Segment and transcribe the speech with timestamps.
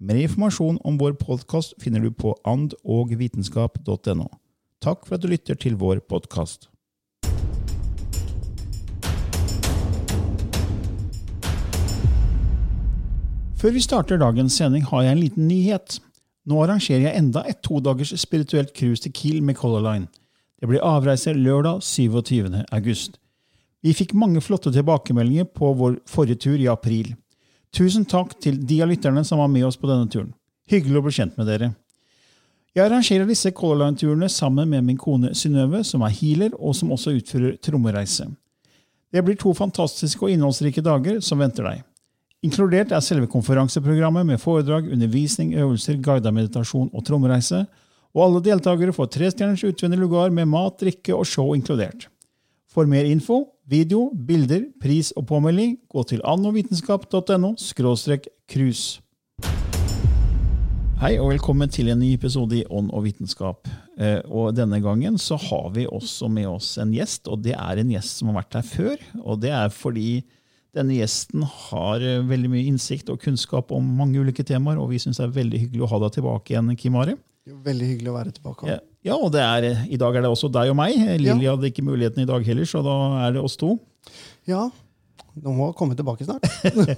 [0.00, 4.28] Mer informasjon om vår podkast finner du på andogvitenskap.no.
[4.80, 6.70] Takk for at du lytter til vår podkast.
[13.60, 16.00] Før vi starter dagens sending, har jeg en liten nyhet.
[16.48, 20.08] Nå arrangerer jeg enda et todagers spirituelt cruise til Kiel med Color Line.
[20.56, 22.64] Det blir avreise lørdag 27.
[22.72, 23.20] august.
[23.84, 27.12] Vi fikk mange flotte tilbakemeldinger på vår forrige tur i april.
[27.76, 30.32] Tusen takk til de av lytterne som var med oss på denne turen.
[30.70, 31.70] Hyggelig å bli kjent med dere.
[32.74, 36.92] Jeg arrangerer disse Color Line-turene sammen med min kone Synnøve, som er healer, og som
[36.94, 38.28] også utfører trommereise.
[39.10, 41.80] Det blir to fantastiske og innholdsrike dager som venter deg.
[42.46, 47.64] Inkludert er selve konferanseprogrammet med foredrag, undervisning, øvelser, guidet meditasjon og trommereise,
[48.14, 52.06] og alle deltakere får trestjerners utvendig lugar med mat, drikke og show inkludert.
[52.70, 57.52] For mer info, video, bilder, pris og påmelding, gå til annovitenskap.no
[58.50, 58.82] krus.
[61.00, 63.70] Hei og velkommen til en ny episode i Ånd og vitenskap.
[63.96, 67.80] Eh, og Denne gangen så har vi også med oss en gjest, og det er
[67.80, 69.06] en gjest som har vært her før.
[69.22, 70.24] Og det er fordi
[70.76, 75.00] denne gjesten har eh, veldig mye innsikt og kunnskap om mange ulike temaer, og vi
[75.00, 77.00] syns det er veldig hyggelig å ha deg tilbake igjen, Kim.
[77.48, 78.74] Jo, Veldig hyggelig å være tilbake.
[78.74, 80.94] Ja, ja, og det er, i dag er det også deg og meg.
[81.20, 81.54] Lilly Ja.
[81.56, 82.96] hadde ikke muligheten i dag heller, så da
[83.26, 83.78] er det oss to.
[84.48, 84.66] Ja,
[85.40, 86.44] nå må jeg komme tilbake snart.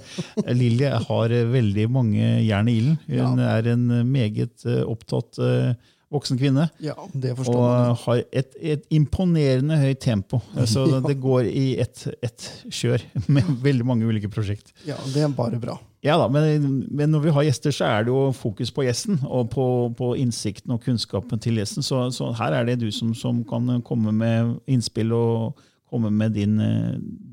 [0.59, 2.99] Lilly har eh, veldig mange jern i ilden.
[3.07, 3.57] Hun Ja.
[3.57, 5.73] er en eh, meget eh, opptatt eh,
[6.13, 6.67] voksen kvinne.
[6.83, 7.95] Ja, det forstår Og man.
[8.03, 10.41] har et, et imponerende høyt tempo.
[10.69, 10.99] Så Ja.
[11.07, 14.73] det går i ett et kjør med veldig mange ulike prosjekt.
[14.85, 15.79] Ja, det er bare bra.
[16.03, 19.21] Ja da, men, men når vi har gjester, så er det jo fokus på gjesten
[19.23, 19.65] og på,
[19.95, 21.85] på innsikten og kunnskapen til gjesten.
[21.85, 26.35] Så, så her er det du som, som kan komme med innspill og komme med
[26.35, 26.57] din,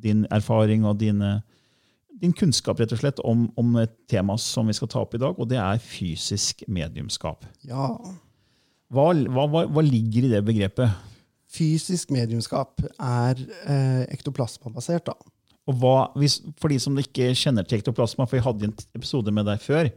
[0.03, 1.41] din erfaring og dine,
[2.23, 5.23] din kunnskap rett og slett om, om et tema som vi skal ta opp i
[5.23, 7.49] dag, og det er fysisk mediumskap.
[7.67, 7.91] Ja.
[8.91, 10.95] Hva, hva, hva ligger i det begrepet?
[11.51, 15.30] Fysisk mediumskap er eh, ektoplasmabasert, da.
[15.71, 19.35] Og hva, hvis, for de som ikke kjenner til ektoplasma, for jeg hadde en episode
[19.35, 19.91] med deg før,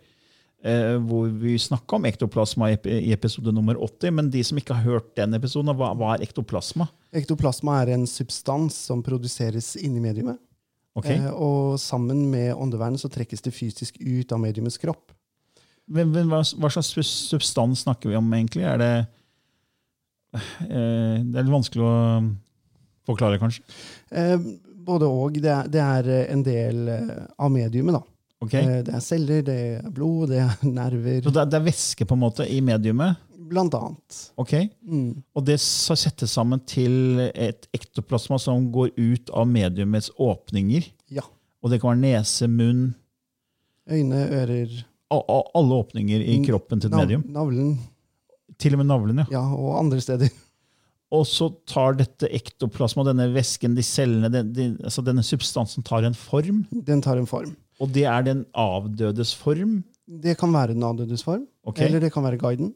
[0.63, 2.78] eh, hvor vi snakka om ektoplasma i,
[3.16, 6.89] episode nummer 80, men de som ikke har hørt den episoden, hva, hva er ektoplasma?
[7.16, 10.38] Ektoplasma er en substans som produseres inni mediumet.
[10.94, 11.17] Okay.
[11.17, 15.11] Eh, og sammen med åndevernet så trekkes det fysisk ut av mediumets kropp.
[15.90, 16.94] Men, men hva, hva slags
[17.28, 18.63] substans snakker vi om egentlig?
[18.63, 18.94] Er det
[20.69, 21.95] eh, Det er litt vanskelig å
[23.09, 23.66] forklare, kanskje.
[24.16, 24.38] Eh,
[24.85, 25.33] både og.
[25.41, 28.03] Det det er eh, en del eh, av mediumet, da.
[28.44, 28.53] Ok?
[28.59, 31.67] Eh, det er celler, det er blod, det er nerver, Så det, er- det er
[31.69, 33.16] væske på en måte i mediumet?
[33.53, 34.19] blant annet.
[34.39, 34.53] Ok?
[34.87, 35.22] Mm.
[35.35, 40.87] Og det settes sammen til et ektoplasma som går ut av mediumets åpninger.
[41.11, 41.22] Ja.
[41.61, 42.93] Og det kan være nese, munn
[43.91, 44.72] Øyne, ører
[45.11, 47.25] a- a- Alle åpninger i kroppen til et medium.
[47.35, 47.75] Navlen,
[48.58, 49.25] Til og med navlen, ja.
[49.35, 50.29] ja, og andre steder.
[51.13, 56.07] Og så tar dette ektoplasma, denne væsken, de cellene, den, de, altså denne substansen tar
[56.07, 56.63] en form.
[56.73, 57.51] Den tar en form.
[57.81, 59.81] Og det er den avdødes form.
[60.03, 61.85] Det kan være den avdødes form, okay.
[61.85, 62.73] eller det kan være guiden.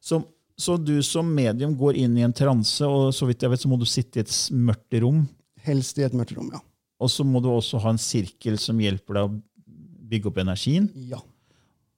[0.00, 0.20] Så,
[0.56, 3.70] så du som medium går inn i en transe, og så vidt jeg vet, så
[3.70, 5.24] må du sitte i et mørkt rom.
[5.66, 6.62] Helst i et mørkt rom, ja.
[7.02, 9.74] Og så må du også ha en sirkel som hjelper deg å
[10.06, 10.86] bygge opp energien.
[11.10, 11.20] ja.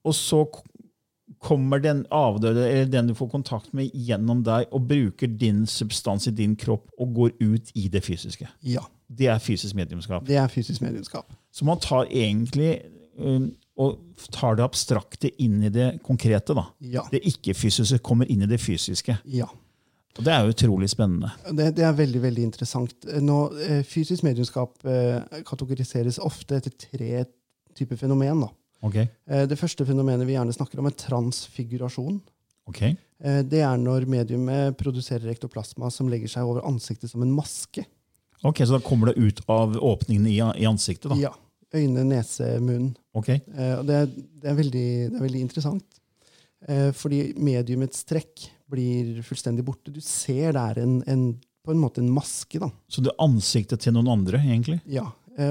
[0.07, 0.39] Og så
[1.39, 6.27] kommer den avdøde eller den du får kontakt med, gjennom deg og bruker din substans
[6.31, 8.49] i din kropp og går ut i det fysiske.
[8.67, 8.85] Ja.
[9.09, 10.27] Det er fysisk mediumskap.
[10.29, 11.31] Det er fysisk mediumskap.
[11.55, 12.81] Så man tar egentlig
[13.17, 13.99] um, og
[14.35, 16.55] tar det abstrakte inn i det konkrete.
[16.55, 16.67] da.
[16.83, 17.07] Ja.
[17.13, 19.21] Det ikke-fysiske kommer inn i det fysiske.
[19.25, 19.47] Ja.
[20.19, 21.31] Og Det er utrolig spennende.
[21.47, 23.07] Det, det er veldig veldig interessant.
[23.23, 27.25] Nå, eh, fysisk mediumskap eh, kategoriseres ofte etter tre
[27.79, 28.43] typer fenomen.
[28.43, 28.51] Da.
[28.87, 28.95] Ok?
[29.03, 32.21] Eh, det første fenomenet vi gjerne snakker om, er transfigurasjon.
[32.71, 32.83] Ok?
[32.85, 37.85] Eh, det er når mediumet produserer ektoplasma som legger seg over ansiktet som en maske.
[38.47, 41.11] Ok, Så da kommer det ut av åpningene i, ansiktet?
[41.11, 41.17] da.
[41.19, 41.33] Ja.
[41.75, 42.93] Øyne, nese, munn.
[43.19, 43.29] Ok?
[43.29, 45.85] Eh, det, er- det, er veldig, det er veldig interessant.
[46.99, 49.93] Fordi mediumets trekk blir fullstendig borte.
[49.95, 51.21] Du ser det er en, en,
[51.63, 52.59] på en måte en maske.
[52.59, 52.67] da.
[52.91, 54.81] Så det er ansiktet til noen andre, egentlig?
[54.91, 55.05] Ja.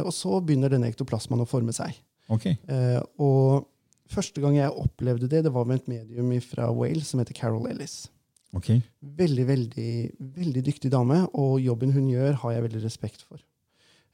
[0.04, 1.96] Og så begynner denne ektoplasmaen å forme seg.
[2.34, 2.46] Ok.
[2.52, 3.68] Eh, og
[4.12, 7.68] første gang jeg opplevde det, det var med et medium fra Wales som heter Carol
[7.70, 8.08] Ellis.
[8.56, 8.82] Okay.
[9.04, 9.90] Veldig, veldig,
[10.38, 13.42] veldig dyktig dame, og jobben hun gjør, har jeg veldig respekt for.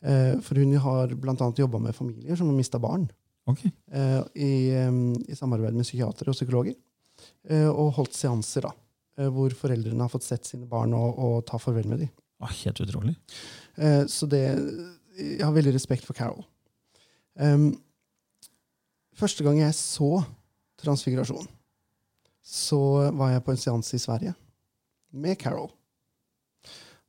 [0.04, 1.36] Eh, for hun har bl.a.
[1.58, 3.10] jobba med familier som har mista barn,
[3.48, 3.72] Okay.
[3.92, 4.52] eh, i,
[5.28, 6.76] i samarbeid med psykiatere og psykologer.
[7.50, 8.72] Eh, og holdt seanser da,
[9.20, 12.12] eh, hvor foreldrene har fått sett sine barn og, og ta farvel med dem.
[12.44, 13.14] Ah, helt utrolig.
[13.78, 14.42] Eh, så det
[15.20, 16.42] Jeg har veldig respekt for Carol.
[17.38, 17.70] Em,
[19.18, 20.24] første gang jeg så
[20.84, 21.48] transfigurasjon,
[22.44, 22.80] så
[23.16, 24.34] var jeg på en seanse i Sverige
[25.14, 25.72] med Carol.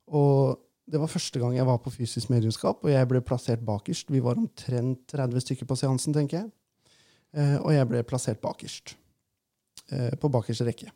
[0.07, 4.11] Og det var første gang jeg var på fysisk mediumskap, og jeg ble plassert bakerst.
[4.13, 6.51] Vi var omtrent 30 stykker på seansen, tenker jeg.
[7.35, 8.95] Eh, og jeg ble plassert bakerst.
[9.89, 10.91] Eh, på bakerste rekke.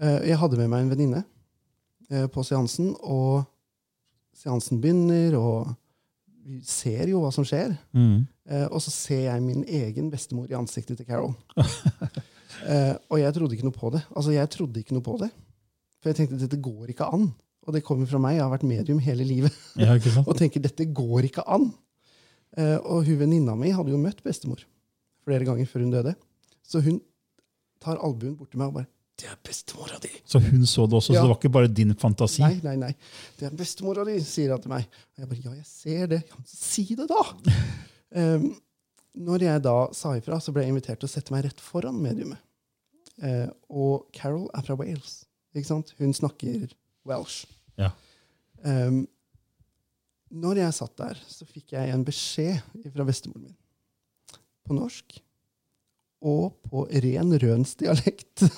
[0.00, 1.24] Eh, jeg hadde med meg en venninne
[2.28, 3.46] på seansen, og
[4.36, 5.70] seansen begynner, og
[6.46, 7.74] vi ser jo hva som skjer.
[7.94, 8.24] Mm.
[8.50, 11.34] Eh, og så ser jeg min egen bestemor i ansiktet til Carol.
[12.70, 14.02] eh, og jeg trodde ikke noe på det.
[14.10, 15.30] Altså, jeg trodde ikke noe på det.
[16.02, 17.28] For jeg tenkte dette går ikke an.
[17.62, 18.36] Og det kommer fra meg.
[18.38, 19.94] Jeg har vært medium hele livet Ja,
[20.24, 21.70] og tenker dette går ikke an.
[22.58, 24.64] Eh, og hun venninna mi hadde jo møtt bestemor
[25.22, 26.16] flere ganger før hun døde.
[26.66, 26.98] Så hun
[27.82, 30.96] tar albuen bort til meg og bare 'Det er bestemora di!' Så hun så det
[30.96, 31.20] også, Ja.
[31.20, 32.42] så det var ikke bare din fantasi?
[32.42, 32.94] Nei, nei, nei.
[33.38, 34.86] Det er bestemora di, sier hun til meg.
[35.14, 36.22] Og jeg bare, ja, jeg ser det.
[36.30, 37.22] Ja, si det, da!
[38.16, 38.48] um,
[39.28, 42.00] når jeg da sa ifra, så ble jeg invitert til å sette meg rett foran
[42.00, 42.38] mediumet.
[43.22, 45.24] Uh, og Carol er fra Wales.
[45.54, 45.92] ikke sant?
[45.98, 46.72] Hun snakker
[47.06, 47.44] Welsh.
[47.78, 47.90] Ja.
[48.64, 49.06] Um,
[50.32, 52.62] når jeg satt der, så fikk jeg en beskjed
[52.94, 53.56] fra bestemoren min.
[54.64, 55.18] På norsk.
[56.24, 58.46] Og på ren rønsdialekt.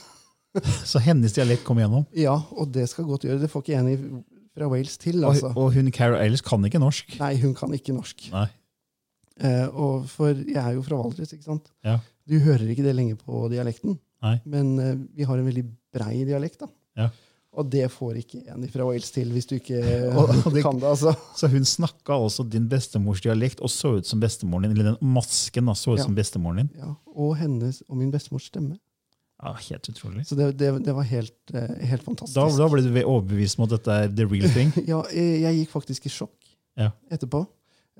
[0.90, 2.04] Så hennes dialekt kom igjennom?
[2.16, 3.40] Ja, og det skal godt gjøre.
[3.42, 4.24] Det får ikke en
[4.54, 5.18] fra Wales til.
[5.24, 5.50] Og, altså.
[5.58, 7.16] og hun Carol Ellis kan ikke norsk?
[7.18, 8.28] Nei, hun kan ikke norsk.
[8.32, 8.46] Nei.
[9.42, 11.72] Eh, og for jeg er jo fra Valdres, ikke sant?
[11.84, 11.96] Ja.
[12.30, 13.96] Du hører ikke det lenge på dialekten.
[14.22, 14.36] Nei.
[14.46, 15.64] Men eh, vi har en veldig
[15.94, 16.70] brei dialekt, da.
[17.02, 17.08] Ja.
[17.54, 19.78] Og det får ikke en fra Wales til hvis du ikke
[20.18, 21.12] Og- og det- kan det, altså.
[21.38, 24.78] Så hun snakka også din bestemors dialekt og så ut som bestemoren din.
[24.78, 26.06] Eller den masken da, så ut Ja.
[26.06, 26.70] som bestemoren din.
[26.78, 28.78] Ja, og hennes og min bestemors stemme.
[29.42, 30.22] Ja, helt utrolig.
[30.28, 32.36] Så det, det, det var helt, eh, helt fantastisk.
[32.38, 34.70] Da, da ble du overbevist om at dette er the real thing?
[34.92, 36.90] Ja, jeg, jeg gikk faktisk i sjokk Ja.
[37.12, 37.42] etterpå.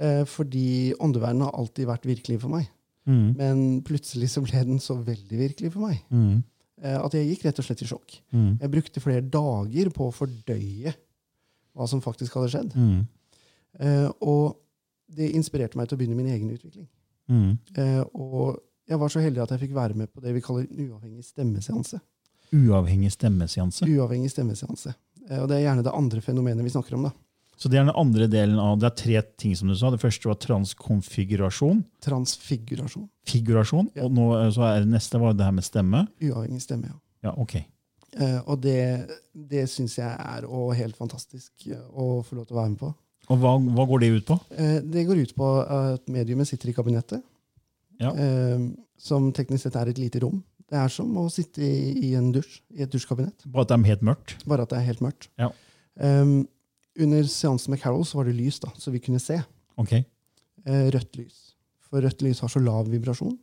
[0.00, 2.70] Eh, fordi åndeverdenen har alltid vært virkelig for meg.
[3.06, 3.26] Mm.
[3.36, 6.42] Men plutselig så ble den så veldig virkelig for meg Mm.
[6.82, 8.16] eh, at jeg gikk rett og slett i sjokk.
[8.32, 8.52] Mm.
[8.62, 10.94] Jeg brukte flere dager på å fordøye
[11.74, 12.74] hva som faktisk hadde skjedd.
[12.78, 13.02] Mm.
[13.80, 14.56] Eh, og
[15.14, 16.86] det inspirerte meg til å begynne min egen utvikling.
[17.28, 17.58] Mm.
[17.76, 20.66] Eh, og jeg var så heldig at jeg fikk være med på det vi kaller
[20.66, 22.00] en uavhengig stemmeseanse.
[22.54, 23.86] Uavhengig stemmeseanse.
[23.88, 24.94] Uavhengig stemmeseanse.
[25.28, 27.08] Eh, og det er gjerne det andre fenomenet vi snakker om.
[27.08, 27.14] da.
[27.56, 29.90] Så det er den andre delen av Det er tre ting, som du sa.
[29.90, 31.84] Det første var transkonfigurasjon.
[32.02, 33.08] Transfigurasjon.
[33.30, 33.90] Figurasjon.
[33.94, 34.04] Ja.
[34.06, 36.06] Og nå, eh, så er det neste var det her med stemme.
[36.20, 36.98] Uavhengig stemme, ja.
[37.30, 37.56] Ja, ok.
[38.14, 42.60] Eh, og det, det syns jeg er og helt fantastisk å få lov til å
[42.60, 42.92] være med på.
[43.32, 44.36] Og hva, hva går det ut på?
[44.84, 47.22] Det går ut på at mediumet sitter i kabinettet,
[48.00, 48.10] Ja.
[48.14, 48.64] eh,
[48.98, 50.42] som teknisk sett er et lite rom.
[50.70, 53.76] Det er som å sitte i, i en dusj, i et dusjkabinett, Bare at det
[53.78, 54.36] er helt mørkt?
[54.48, 55.28] bare at det er helt mørkt.
[55.38, 55.50] Ja.
[56.00, 56.48] Um,
[56.98, 59.36] under seansen med Carol så var det lys, da, så vi kunne se.
[59.76, 60.04] Okay.
[60.66, 61.54] Uh, rødt lys.
[61.90, 63.36] For rødt lys har så lav vibrasjon.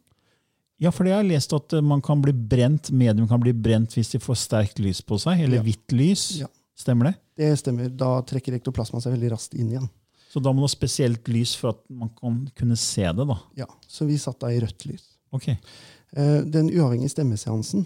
[0.81, 3.93] Ja, for jeg har lest at eh, man kan bli brent, medium kan bli brent
[3.93, 5.63] hvis de får sterkt lys på seg, eller Ja.
[5.67, 6.24] hvitt lys.
[6.41, 6.48] Ja.
[6.75, 7.15] Stemmer det?
[7.38, 7.91] Det stemmer.
[7.93, 9.86] Da trekker ektoplasma seg veldig raskt inn igjen.
[10.32, 13.36] Så da må det ha spesielt lys for at man kan kunne se det, da.
[13.60, 15.04] Ja, Så vi satt da i rødt lys.
[15.36, 15.50] Ok.
[15.52, 17.84] Eh, den uavhengige stemmeseansen,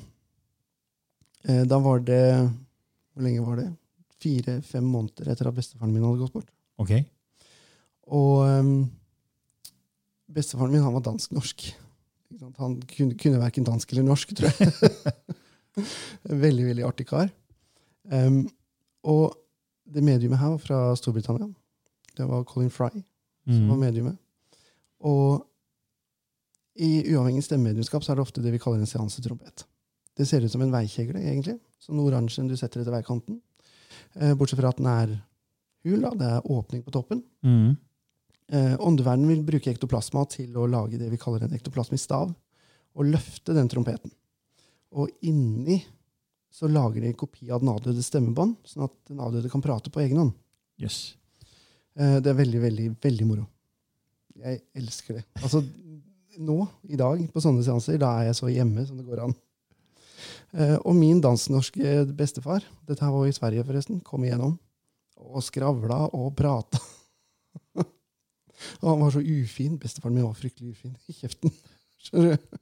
[1.47, 2.51] eh, da var det
[3.15, 3.69] Hvor lenge var det?
[4.19, 6.49] Fire-fem måneder etter at bestefaren min hadde gått bort.
[6.77, 6.91] Ok.
[8.11, 8.89] Og ehm,
[10.27, 11.63] bestefaren min han var dansk-norsk.
[12.59, 14.73] Han kunne, kunne verken dansk eller norsk, tror jeg.
[16.43, 17.31] veldig, veldig artig kar.
[18.11, 18.43] Um,
[19.07, 19.37] og
[19.87, 21.47] det mediumet her var fra Storbritannia.
[22.15, 22.89] Det var Colin Fry
[23.45, 23.79] som var Mm.
[23.79, 24.17] mediumet.
[25.05, 25.45] Og
[26.75, 29.63] i uavhengig stemmemediumskap så er det ofte det vi kaller en seansetrompet.
[30.17, 31.59] Det ser ut som en veikjegle, egentlig.
[31.79, 33.39] Sånn oransje du setter etter veikanten.
[34.15, 35.21] Eh, bortsett fra at den er
[35.85, 36.01] hul.
[36.01, 37.23] da, Det er åpning på toppen.
[37.43, 37.77] Mm.
[38.49, 42.33] Eh, Åndeverdenen vil bruke ektoplasma til å lage det vi kaller en ektoplasmisk stav,
[42.95, 44.11] og løfte den trompeten.
[44.93, 45.83] Og inni
[46.51, 49.91] så lager de en kopi av den avdøde stemmebånd, sånn at den avdøde kan prate
[49.91, 50.33] på egen hånd.
[50.79, 51.15] Yes.
[51.97, 53.45] Eh, Det er veldig, veldig, veldig moro.
[54.41, 55.23] Jeg elsker det.
[55.41, 55.61] Altså,
[56.37, 56.57] nå,
[56.91, 59.35] i dag, på sånne seanser, da er jeg så hjemme som det går an.
[60.53, 64.57] Eh, Og min dansk-norske bestefar, dette her var i Sverige forresten, kom igjennom
[65.17, 66.79] og skravla og prata.
[68.81, 69.77] og han var så ufin.
[69.79, 71.51] Bestefaren min var fryktelig ufin i kjeften.
[72.03, 72.59] Skjønner du?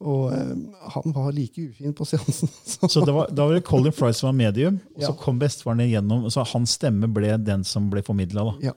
[0.00, 0.50] Og eh,
[0.94, 2.48] han var like ufin på seansen.
[2.92, 5.80] Så det var, da var det Colin Fry som var medium, og så kom bestefaren
[5.82, 6.28] igjennom.
[6.30, 8.44] Så hans stemme ble den som ble formidla.
[8.62, 8.74] Ja.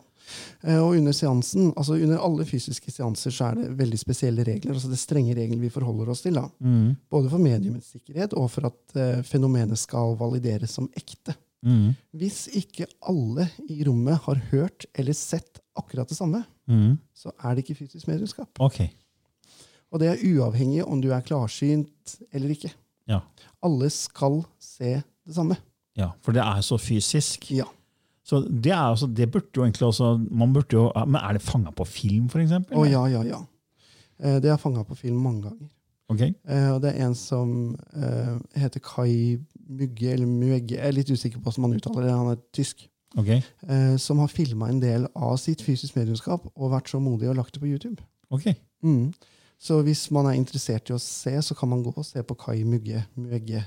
[0.64, 4.74] Eh, Og under seansen, altså under alle fysiske seanser så er det veldig spesielle regler.
[4.74, 6.34] altså Det er strenge regler vi forholder oss til.
[6.40, 6.48] da.
[6.64, 6.96] Mm.
[7.12, 11.36] Både for mediumets sikkerhet og for at eh, fenomenet skal valideres som ekte.
[11.62, 11.92] Mm.
[12.18, 16.94] Hvis ikke alle i rommet har hørt eller sett akkurat det samme, Mm.
[17.18, 18.48] så er det ikke fysisk medlemskap.
[18.64, 18.78] Ok.
[19.92, 22.72] Og det er uavhengig om du er klarsynt eller ikke.
[23.12, 23.20] Ja.
[23.64, 25.58] Alle skal se det samme.
[26.00, 26.12] ja.
[26.24, 27.50] For det er så fysisk.
[27.52, 27.66] Ja.
[28.24, 31.42] Så det, er også, det burde jo egentlig også man burde jo, Men er det
[31.42, 32.52] fanga på film, f.eks.?
[32.72, 33.40] Å ja, ja, ja.
[34.22, 35.68] Eh, Det er fanga på film mange ganger.
[36.12, 36.22] Ok.
[36.22, 41.10] Eh, Og det er en som eh, heter Kai Mugge, eller Muegge, jeg er litt
[41.12, 43.30] usikker på hvordan man uttaler det, han er tysk, ok.
[43.68, 47.38] eh, som har filma en del av sitt fysisk mediumskap og vært så modig og
[47.40, 48.02] lagt det på YouTube.
[48.32, 48.50] ok.
[48.84, 49.12] Mm.
[49.62, 52.34] Så hvis man er interessert i å se, så kan man gå og se på
[52.42, 53.04] Kai Mugge.
[53.16, 53.62] Mugge.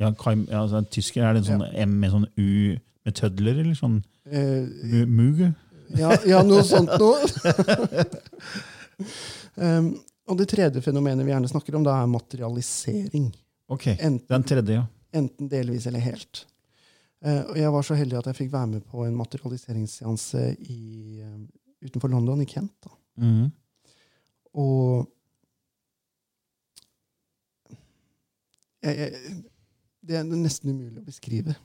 [0.00, 2.48] Ja, Kai, ja, altså, tysker, er det en sånn M med sånn U
[3.06, 5.52] med tødler, eller sånn Eh, mu- Muge?
[5.98, 7.16] ja, ja, noe sånt noe.
[9.56, 9.88] um,
[10.30, 13.30] og det tredje fenomenet vi gjerne snakker om, da er materialisering.
[13.70, 13.86] Ok.
[13.96, 14.84] Enten Den tredje, ja.
[15.16, 16.44] Enten delvis eller helt.
[17.24, 20.78] Uh, og jeg var så heldig at jeg fikk være med på en materialiseringsseanse i,
[21.24, 21.40] uh,
[21.86, 22.72] utenfor London, i Kent.
[22.86, 22.94] Da.
[23.24, 23.48] Mm.
[24.60, 25.08] Og
[28.84, 29.34] jeg, jeg,
[30.06, 31.56] Det er nesten umulig å beskrive.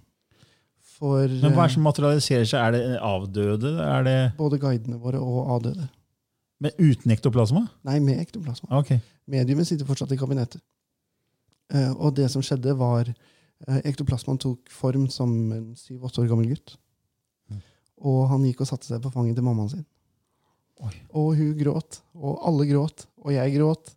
[0.95, 2.62] For Men hva er det eh, som materialiserer seg?
[2.62, 3.74] Er det avdøde?
[3.84, 5.89] Er det både guidene våre og avdøde.
[6.63, 7.65] Men uten ektoplasma?
[7.88, 8.69] Nei, med ektoplasma.
[8.79, 9.01] Okay.
[9.27, 10.63] Mediumet sitter fortsatt i kabinettet.
[11.74, 16.53] Eh, og det som skjedde, var uh, Ektoplasmaen tok form som en syv-åtte år gammel
[16.53, 16.75] gutt.
[17.50, 17.60] Mm.
[18.05, 19.86] Og han gikk og satte seg på fanget til mammaen sin.
[20.86, 20.93] Oi.
[21.15, 23.93] Og hun gråt, og alle gråt, og jeg gråt.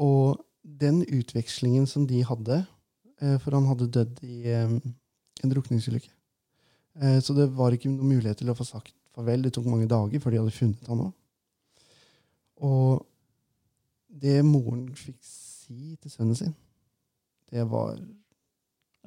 [0.00, 0.40] Og
[0.80, 2.60] den utvekslingen som de hadde
[3.20, 4.74] eh, For han hadde dødd i eh,
[5.42, 6.10] en drukningsulykke.
[7.00, 9.42] Eh, så det var ikke noen mulighet til å få sagt farvel.
[9.46, 11.12] Det tok mange dager før de hadde funnet han òg.
[12.60, 13.06] Og
[14.20, 16.54] det moren fikk si til sønnen sin,
[17.50, 17.96] det var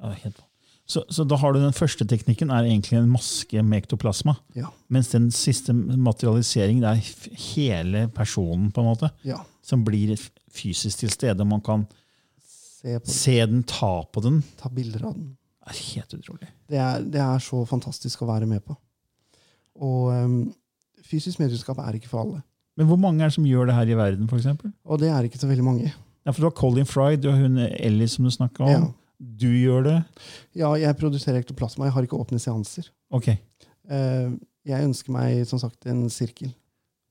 [0.00, 0.40] Ja, helt.
[0.90, 4.34] Så, så da har du den første teknikken er egentlig en maske med ektoplasma.
[4.56, 4.68] Ja.
[4.92, 6.98] Mens den siste materialiseringen er
[7.54, 9.38] hele personen på en måte, Ja.
[9.64, 10.12] som blir
[10.54, 11.46] fysisk til stede.
[11.48, 11.86] Man kan
[12.44, 14.42] Se på det, se den, ta på den.
[14.60, 15.32] ta bilder av den.
[15.64, 16.48] Det er helt utrolig.
[16.68, 18.74] Det er, det er så fantastisk å være med på.
[19.84, 20.34] Og um,
[21.08, 22.42] fysisk mediumskap er ikke for alle.
[22.76, 24.50] Men hvor mange er det som gjør det her i verden, f.eks.?
[24.84, 25.92] Og det er ikke så veldig mange.
[26.24, 28.70] Ja, for du har Colin Fry, du har hun Ellie som du snakka om.
[28.74, 28.84] Ja.
[29.24, 29.96] Du gjør det.
[30.58, 31.86] Ja, jeg produserer ektoplasma.
[31.88, 32.90] Jeg har ikke åpne seanser.
[33.14, 33.34] Ok,
[33.84, 34.32] Uh,
[34.64, 36.48] jeg ønsker meg som sagt en sirkel,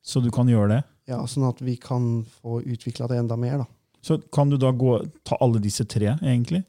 [0.02, 0.80] Så du kan gjøre det.
[1.10, 3.64] Ja, sånn at vi kan få utvikla det enda mer.
[3.64, 3.66] da.
[4.04, 6.64] Så kan du da gå, ta alle disse tre, egentlig?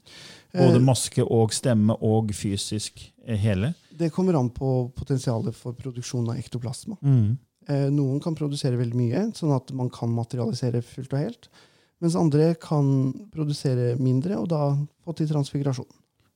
[0.55, 3.73] Både Eh, maske og stemme og fysisk eh, hele?
[3.91, 6.97] det kommer an på potensialet for produksjon av ektoplasma.
[7.03, 7.37] Mm.
[7.67, 11.49] Eh, Noen kan produsere veldig mye, sånn at man kan materialisere fullt og helt.
[12.03, 15.87] Mens andre kan produsere mindre, og da få til transfigurasjon.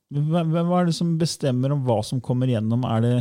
[0.09, 2.83] Hva, hva hva er det som bestemmer om hva som kommer gjennom?
[2.87, 3.15] Er det,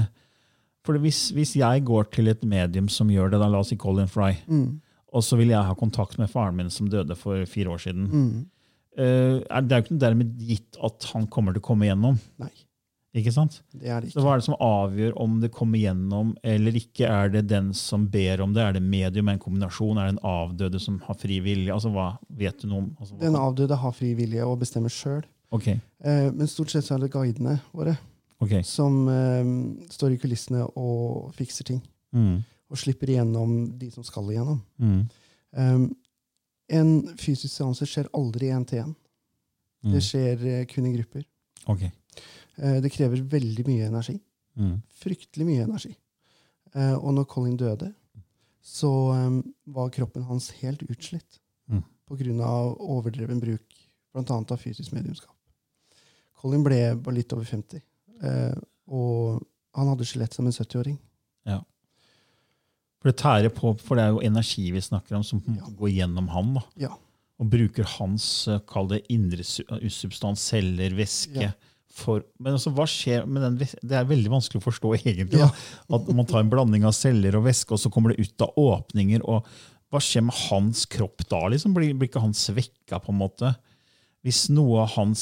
[0.84, 3.76] for hvis, hvis jeg går til et medium som gjør det, da la oss si
[3.76, 4.80] Colin Fry, Mm.
[5.12, 8.08] og så vil jeg ha kontakt med faren min som døde for fire år siden,
[8.10, 8.46] Mm.
[8.98, 12.18] uh, er det er jo ikke dermed gitt at han kommer til å komme gjennom.
[12.38, 12.50] Nei,
[13.14, 13.62] Ikke sant?
[13.74, 14.20] det er det Så.
[14.20, 17.06] Hva er det som avgjør om det kommer gjennom eller ikke?
[17.08, 18.62] Er det den som ber om det?
[18.62, 19.98] Er det medium, en kombinasjon?
[19.98, 21.72] Er det en avdøde som har fri vilje?
[21.72, 22.96] Altså, hva vet du noe om?
[23.00, 25.24] Altså, Den avdøde har fri vilje og bestemmer sjøl.
[25.50, 25.68] Ok,
[26.04, 27.96] Eh, men stort sett så er det guidene våre
[28.40, 28.54] ok.
[28.64, 31.80] som eh, står i kulissene og fikser ting.
[32.14, 32.42] Mm.
[32.68, 34.60] Og slipper igjennom de som skal igjennom.
[34.78, 35.00] Mm.
[35.56, 35.88] Um,
[36.68, 38.90] En fysisk seanse skjer aldri én til én.
[39.84, 39.92] Mm.
[39.94, 41.22] Det skjer eh, kun i grupper.
[41.66, 41.88] Okay.
[42.58, 44.18] Eh, Det krever veldig mye energi.
[44.58, 44.74] Mm.
[45.00, 45.94] Fryktelig mye energi.
[46.74, 47.94] Eh, Og når Colin døde,
[48.60, 51.38] så um, var kroppen hans helt utslitt
[51.70, 51.82] Mm.
[52.08, 52.76] pga.
[52.80, 53.64] overdreven bruk
[54.12, 54.34] bl.a.
[54.50, 55.34] av fysisk mediumskap.
[56.36, 57.80] Colin ble bare litt over 50,
[58.24, 58.56] eh,
[58.88, 59.44] og
[59.76, 60.98] han hadde skjelett som en 70-åring.
[62.98, 65.68] For det tærer på, for det er jo energi vi snakker om, som ja.
[65.78, 66.56] går gjennom han.
[66.58, 66.64] da.
[66.88, 66.96] Ja.
[67.38, 71.46] Og bruker hans eh, kall det indre su- substans, celler, væske.
[71.46, 71.52] Ja.
[71.98, 75.40] For, men altså, hva skjer med den Det er veldig vanskelig å forstå, egentlig.
[75.44, 75.48] Ja.
[75.94, 78.58] At man tar en blanding av celler og væske, og så kommer det ut av
[78.58, 79.22] åpninger.
[79.22, 79.46] og
[79.94, 81.44] Hva skjer med hans kropp da?
[81.54, 81.78] liksom?
[81.78, 82.98] Blir, blir ikke han svekka?
[82.98, 83.54] på en måte?
[84.26, 85.20] Hvis noe av hans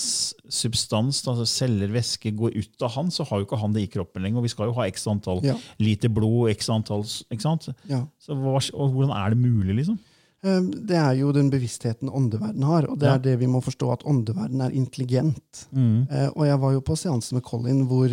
[0.48, 3.90] substans, altså celler, væske, går ut av han, så har jo ikke han det i
[3.92, 4.38] kroppen lenger.
[4.40, 5.54] og Vi skal jo ha x antall Ja.
[5.78, 7.68] liter blod, x antall ikke sant?
[7.88, 8.06] Ja.
[8.18, 9.98] Så hva, Hvordan er det mulig, liksom?
[10.42, 13.14] Eh, Det er jo den bevisstheten åndeverden har, og det Ja.
[13.14, 15.66] er det vi må forstå, at åndeverden er intelligent.
[15.74, 16.06] Mm.
[16.34, 18.08] Og jeg var jo på seanse med Colin hvor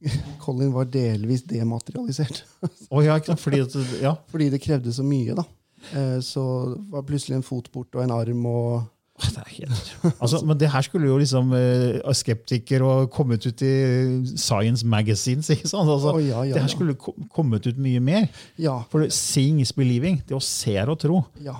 [0.44, 2.44] Colin var delvis dematerialisert.
[2.90, 3.18] Oh, ja?
[3.18, 3.64] Fordi
[4.00, 4.14] ja.
[4.30, 5.42] Fordi det krevde så mye, da.
[5.92, 8.84] Eh, Så var plutselig en fot bort og en arm og
[9.18, 9.92] Det helt...
[10.22, 13.72] Altså, men det her skulle jo liksom uh, skeptiker og kommet ut i
[14.38, 15.48] Science Magazines.
[15.54, 15.88] ikke sant?
[15.90, 18.28] Altså, oh, ja, ja, det her skulle ko- kommet ut mye mer.
[18.58, 18.76] Ja.
[18.92, 20.20] For seeing is believing.
[20.28, 21.24] Det å se og tro.
[21.42, 21.56] ja.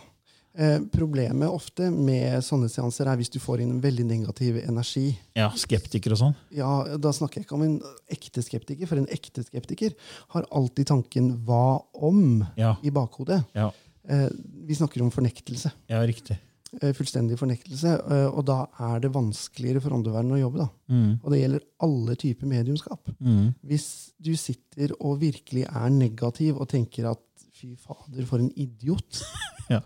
[0.59, 5.13] Eh, Problemet ofte med sånne seanser er hvis du får inn en veldig negativ energi.
[5.39, 6.33] Ja, Skeptiker og sånn.
[6.51, 7.77] Ja, Da snakker jeg ikke om en
[8.11, 9.95] ekte skeptiker, for en ekte skeptiker
[10.35, 13.45] har alltid tanken 'hva om' Ja, i bakhodet.
[13.55, 13.71] ja,
[14.09, 14.31] Eh,
[14.67, 15.71] Vi snakker om fornektelse.
[15.89, 16.39] ja, riktig.
[16.83, 17.95] Eh, Fullstendig fornektelse.
[18.13, 20.67] eh, Og da er det vanskeligere for åndeverdenen å jobbe.
[20.93, 23.09] Mm, Og det gjelder alle typer mediumskap.
[23.21, 27.19] mm, Hvis du sitter og virkelig er negativ og tenker at
[27.59, 29.23] fy fader, for en idiot,
[29.71, 29.81] Ja.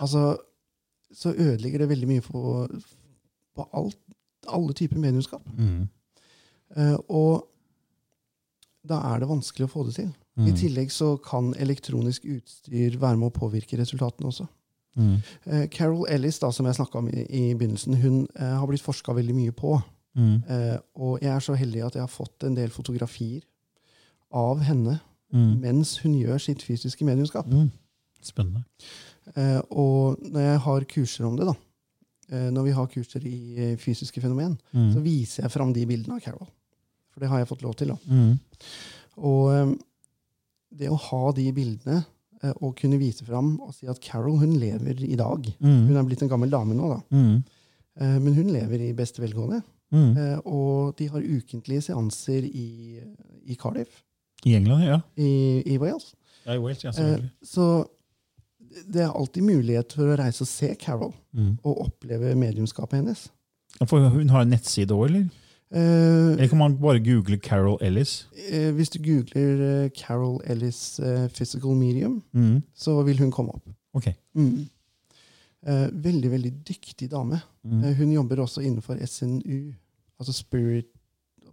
[0.00, 0.36] altså,
[1.12, 2.68] så ødelegger det veldig mye på,
[3.56, 3.98] på alt,
[4.48, 5.42] alle typer mediumskap.
[5.56, 5.88] mm,
[6.76, 7.46] Uh, og
[8.86, 10.08] da er det vanskelig å få det til.
[10.36, 14.44] I mm, tillegg så kan elektronisk utstyr være med å påvirke resultatene også.
[14.98, 15.14] Mm,
[15.46, 18.82] Eh, Carol Ellis, da, som jeg snakka om i, i begynnelsen, hun uh, har blitt
[18.84, 19.76] forska veldig mye på.
[20.18, 23.42] mm, Eh, og jeg er så heldig at jeg har fått en del fotografier
[24.34, 24.98] av henne
[25.32, 27.46] mm, mens hun gjør sitt fysiske mediumskap.
[27.46, 27.70] mm.
[28.22, 28.64] Spennende.
[29.70, 31.54] Og når jeg har kurser om det, da,
[32.50, 36.20] når vi har kurser i fysiske fenomen, Mm, så viser jeg fram de bildene av
[36.24, 36.48] Carol.
[37.12, 37.88] For det har jeg fått lov til.
[37.88, 37.96] da.
[38.06, 38.38] mm,
[39.22, 39.78] Og
[40.78, 42.04] det å ha de bildene
[42.42, 45.96] eh, og kunne vise fram og si at Carol hun lever i dag Hun mm,
[45.96, 47.00] er blitt en gammel dame nå, da.
[47.16, 47.38] mm,
[47.98, 49.56] Eh, men hun lever i beste velgående.
[49.90, 50.10] mm.
[50.16, 53.00] Eh, og de har ukentlige seanser i,
[53.50, 54.04] i Cardiff
[54.46, 55.00] I England, ja.
[55.16, 56.12] i, i Wales.
[56.46, 57.30] ja I Wales, ja, selvfølgelig.
[57.42, 57.64] så
[58.92, 61.58] det er alltid mulighet for å reise og se Carol Mm.
[61.64, 63.26] og oppleve mediumskapet hennes.
[63.86, 65.26] For hun har en nettside òg, eller?
[65.70, 68.28] Eh, Eller kan man bare google Carol Ellis?
[68.52, 72.62] Uh, hvis du googler uh, Carol Ellis 'physical medium', Mm.
[72.74, 73.68] så vil hun komme opp.
[73.94, 74.08] Ok.
[74.34, 74.66] Mm.
[75.92, 77.40] Veldig, veldig dyktig dame.
[77.64, 77.94] Mm.
[77.94, 79.72] Hun jobber også innenfor SNU,
[80.20, 80.86] altså Spirit,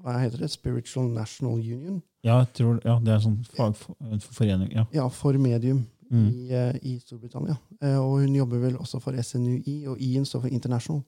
[0.03, 0.49] hva heter det?
[0.51, 2.01] Spiritual National Union.
[2.23, 4.71] Ja, tror, ja, det er en sånn fagforening.
[4.73, 4.85] Ja.
[4.93, 6.27] Ja, for medium Mm.
[6.29, 7.55] i, i Storbritannia.
[7.81, 11.01] Og hun jobber vel også for SNUI, og I-en står for International.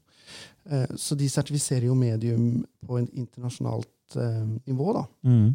[0.69, 5.03] Eh, så de sertifiserer jo medium på en internasjonalt eh, nivå, da.
[5.27, 5.49] Mm.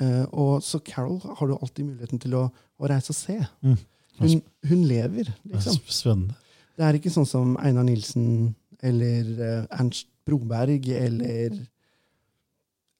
[0.00, 3.38] Eh, og så Carol har du alltid muligheten til å, å reise og se.
[3.62, 3.76] Mm.
[4.20, 5.78] Hun, hun lever, er liksom.
[5.90, 6.38] Spennende.
[6.74, 8.54] Det er ikke sånn som Einar Nilsen
[8.84, 11.54] eller Ernst Broberg eller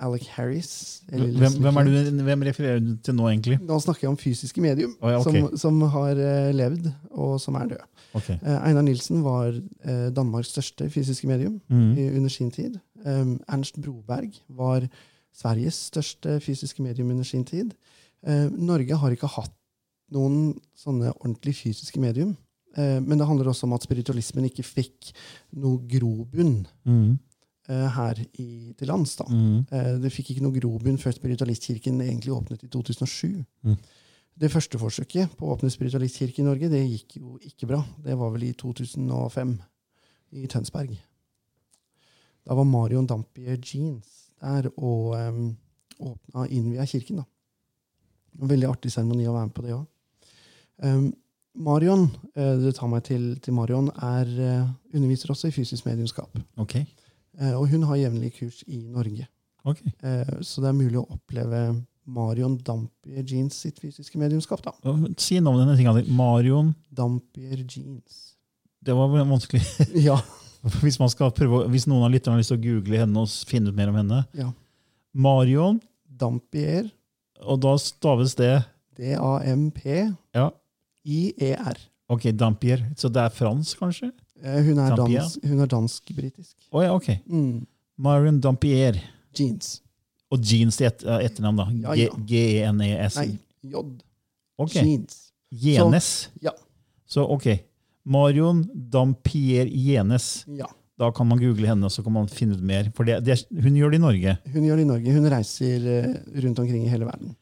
[0.05, 0.71] Alec Harris.
[1.09, 3.57] Hvem, hvem, du, hvem refererer du til nå, egentlig?
[3.65, 5.41] Nå snakker jeg om fysiske medium, oh, ja, okay.
[5.41, 7.83] som, som har eh, levd, og som er død.
[8.15, 8.37] Okay.
[8.43, 11.97] Eh, Einar Nilsen var eh, Danmarks største fysiske medium Mm.
[12.21, 12.79] under sin tid.
[13.05, 14.87] Um, Ernst Broberg var
[15.35, 17.73] Sveriges største fysiske medium under sin tid.
[18.55, 19.53] Norge har ikke hatt
[20.15, 22.37] noen sånne ordentlig fysiske medium.
[22.77, 25.11] Men det handler også om at spiritualismen ikke fikk
[25.61, 27.19] noe grobunn Mm.
[27.69, 29.17] Eh, her i, til lands.
[29.17, 29.25] da.
[29.29, 29.67] Mm.
[29.71, 33.45] Eh, Det fikk ikke noe grobunn før spiritualistkirken egentlig åpnet i 2007.
[33.63, 33.77] Mm.
[34.35, 37.85] Det første forsøket på å åpne spiritualistkirke i Norge det gikk jo ikke bra.
[38.03, 39.53] Det var vel i 2005,
[40.35, 40.97] i Tønsberg.
[42.45, 45.53] Da var Marion Dampier Jeans der og um,
[46.03, 47.23] åpna innvia kirken.
[47.23, 47.25] da.
[48.43, 49.87] En veldig artig seremoni å være med på det òg.
[50.83, 51.07] Um,
[51.55, 54.27] Marion, eh, det tar meg til, til Marion, er,
[54.91, 56.35] underviser også i fysisk mediumskap.
[56.59, 56.81] Ok.
[57.41, 59.27] Eh, og hun har jevnlig kurs i Norge.
[59.65, 59.81] ok.
[60.03, 64.61] Eh, Så det er mulig å oppleve Marion Dampier Jeans sitt fysiske mediumskap.
[64.63, 64.73] da.
[65.17, 66.11] Si noe om denne tinga di.
[66.13, 68.35] Marion Dampier Jeans.
[68.85, 69.63] Det var vanskelig.
[70.09, 70.19] Ja.
[70.81, 73.29] Hvis, man skal prøve, hvis noen av lytterne har lyst til å google henne og
[73.49, 74.23] finne ut mer om henne.
[74.33, 74.47] ja.
[75.15, 75.77] Marion,
[76.09, 76.89] Dampier.
[77.45, 78.65] og da staves det
[78.97, 80.17] D-A-M-P-I-E-R.
[80.35, 80.51] Ja,
[82.09, 82.83] ok, Dampier.
[82.97, 84.11] Så det er fransk, kanskje?
[84.43, 86.55] Eh, Hun er dans- hun er dansk-britisk.
[86.73, 87.09] Å ja, ok.
[87.31, 87.67] Mm.
[87.99, 88.99] Marion Dampier.
[89.35, 89.81] Jeans.
[90.31, 91.67] Og jeans til et, etternavn, da.
[91.71, 92.09] Ja, ja.
[92.11, 93.17] G- G-E-N-E-S.
[93.17, 93.85] Nei, J.
[94.59, 94.83] Okay.
[94.85, 95.21] Jeans.
[95.53, 96.29] Jenes.
[96.43, 96.51] Ja.
[97.07, 97.47] Så ok.
[98.05, 100.45] Marion Dampier Jenes.
[100.49, 100.67] ja.
[100.97, 102.87] Da kan man google henne, og så kan man finne ut mer.
[102.95, 104.35] For det, det, hun gjør det i Norge.
[104.53, 105.13] Hun gjør det i Norge.
[105.17, 106.13] Hun reiser eh,
[106.45, 107.33] rundt omkring i hele verden.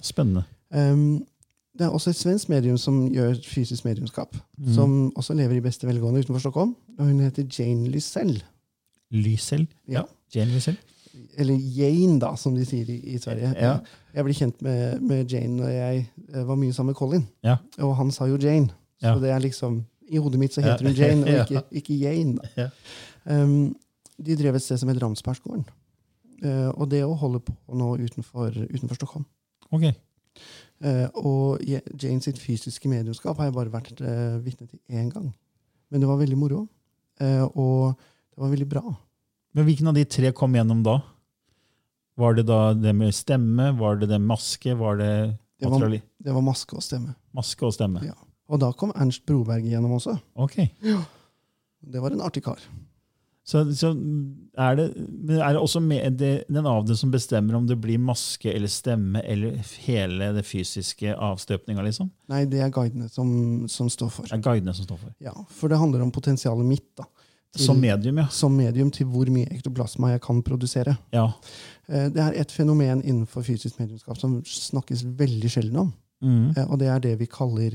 [0.00, 0.46] Spennende.
[0.72, 1.26] Um,
[1.78, 4.36] det er også et svensk medium som gjør fysisk mediumskap.
[4.58, 4.72] Mm.
[4.74, 6.74] Som også lever i beste velgående utenfor Stockholm.
[6.98, 8.42] Og hun heter Jane Lysell.
[9.10, 9.66] Lysel.
[9.88, 10.02] Ja.
[10.34, 10.76] Jane Lysel.
[11.36, 13.54] Eller Jane, da, som de sier i, i Sverige.
[13.56, 13.78] Ja.
[14.12, 17.24] Jeg ble kjent med, med Jane når jeg eh, var mye sammen med Colin.
[17.44, 17.56] Ja.
[17.80, 18.68] Og han sa jo Jane.
[19.02, 19.80] Så det er liksom
[20.12, 22.36] I hodet mitt så heter hun Jane, og ikke, ikke Jane.
[22.36, 22.66] Da.
[22.66, 22.68] Ja.
[23.24, 23.72] Um,
[24.20, 25.64] de drev et sted som het Ramsbergsgården.
[26.44, 29.24] Uh, og det å holde på nå utenfor, utenfor Stockholm.
[29.72, 29.88] Ok.
[30.82, 35.28] Eh, og Jane sitt fysiske mediumskap har jeg bare vært uh, vitne til én gang.
[35.92, 36.64] Men det var veldig moro.
[37.22, 37.94] Eh, og
[38.32, 38.82] det var veldig bra.
[39.54, 40.96] Men hvilken av de tre kom gjennom da?
[42.18, 43.70] Var det da det med stemme?
[43.78, 44.74] Var det det maske?
[44.76, 45.12] Var det
[45.60, 47.14] Det var- Det var maske og stemme.
[47.32, 48.02] Maske og stemme.
[48.04, 48.14] Ja.
[48.48, 50.20] Og da kom Ernst Broberg igjennom også.
[50.34, 50.56] Ok.
[51.82, 52.58] Det var en artig kar.
[53.44, 53.88] Så, så
[54.54, 54.84] er, det,
[55.34, 58.70] er det også med det, den av det som bestemmer om det blir maske eller
[58.70, 62.12] stemme eller hele det fysiske avstøpninga, liksom?
[62.30, 63.32] Nei, det er guidene som,
[63.68, 64.28] som står for.
[64.30, 65.16] Det er guidene som står for.
[65.26, 67.08] Ja, For det handler om potensialet mitt da,
[67.52, 68.28] til, Som medium, ja.
[68.30, 70.94] som medium til hvor mye ektoplasma jeg kan produsere.
[71.12, 71.26] ja.
[71.90, 75.90] Eh, Det er et fenomen innenfor fysisk mediumskap som snakkes veldig sjelden om.
[76.22, 76.54] Mm.
[76.56, 77.74] eh, Og det er det vi kaller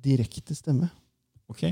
[0.00, 0.88] direkte stemme.
[1.50, 1.66] Ok.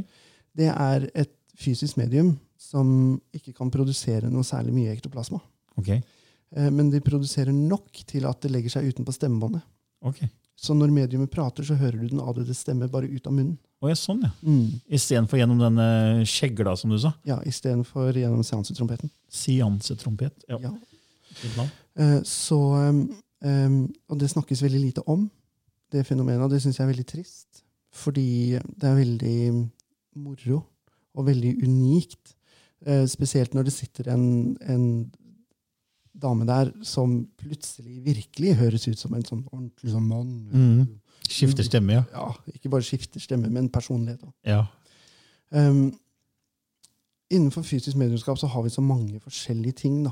[0.59, 2.89] Det er et fysisk medium som
[3.35, 5.39] ikke kan produsere noe særlig mye ektoplasma.
[5.79, 5.89] Ok.
[5.95, 9.63] Eh, Men de produserer nok til at det legger seg utenpå stemmebåndet.
[10.03, 10.25] ok.
[10.59, 13.53] Så når mediumet prater, så hører du den avdøde stemme bare ut av munnen.
[13.81, 14.33] Oh, ja, sånn, ja.
[14.91, 17.13] Istedenfor gjennom denne skjegla, som du sa.
[17.25, 19.09] Ja, Istedenfor gjennom seansetrompeten.
[19.31, 20.35] Seansetrompet.
[20.51, 20.59] Ja.
[20.59, 20.73] Ja.
[21.95, 25.29] Eh, Så, um, og det snakkes veldig lite om,
[25.93, 27.63] det fenomenet, og det syns jeg er veldig trist.
[27.95, 29.71] Fordi det er veldig
[30.17, 30.65] moro
[31.15, 32.35] og veldig unikt.
[32.87, 34.85] Eh, Spesielt når det sitter en, en
[36.19, 40.33] dame der som plutselig virkelig høres ut som en sånn ordentlig sånn mann.
[40.53, 41.01] Mm.
[41.29, 42.05] Skifter stemme, ja.
[42.15, 44.23] Ja, Ikke bare skifter stemme, men personlighet.
[44.23, 44.35] også.
[44.47, 44.65] ja.
[45.51, 45.95] Um,
[47.33, 50.03] innenfor fysisk medlemskap så har vi så mange forskjellige ting.
[50.05, 50.11] da.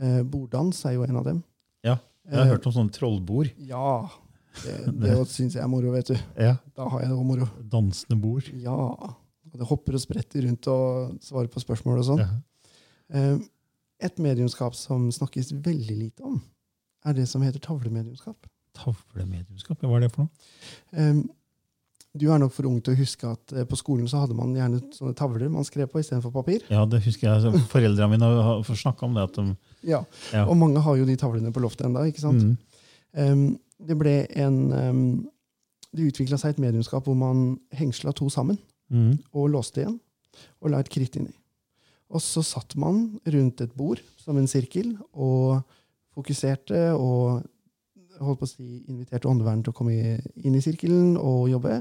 [0.00, 1.42] Uh, borddans er jo en av dem.
[1.84, 3.50] Ja, Jeg har hørt om sånne trollbord.
[3.58, 4.08] Ja.
[4.64, 6.16] Det, det syns jeg er moro, vet du.
[6.40, 6.56] Ja.
[6.76, 7.48] Da har jeg det også moro.
[7.72, 8.48] Dansende bord.
[8.64, 8.78] Ja.
[9.56, 12.20] Og det hopper og spretter rundt og svarer på spørsmål og sånn.
[12.20, 12.34] Ja.
[13.16, 13.38] Eh,
[14.04, 16.42] et mediumskap som snakkes veldig lite om,
[17.08, 18.50] er det som heter tavlemediumskap.
[18.76, 20.50] Tavlemediumskap, hva er det for noe?
[20.92, 21.22] Eh,
[22.16, 24.52] du er nok for ung til å huske at eh, på skolen så hadde man
[24.56, 26.60] gjerne sånne tavler man skrev på istedenfor papir.
[26.72, 27.64] Ja, det husker jeg.
[27.72, 29.24] Foreldrene mine har snakka om det.
[29.30, 29.56] at de...
[29.88, 30.04] Ja.
[30.36, 30.44] Ja.
[30.44, 32.04] Og mange har jo de tavlene på loftet ennå.
[32.10, 32.44] ikke sant?
[32.44, 32.56] Mm.
[33.16, 33.48] Um,
[33.86, 34.58] det ble en
[35.96, 38.58] Det utvikla seg et mediumskap hvor man hengsla to sammen
[38.92, 39.16] Mm.
[39.34, 39.96] og låste igjen
[40.60, 41.32] og la et kritt inni.
[42.12, 45.62] Og så satt man rundt et bord som en sirkel og
[46.14, 47.42] fokuserte og
[48.20, 49.96] holdt på å si, inviterte åndeverden til å komme
[50.36, 51.80] inn i sirkelen og jobbe.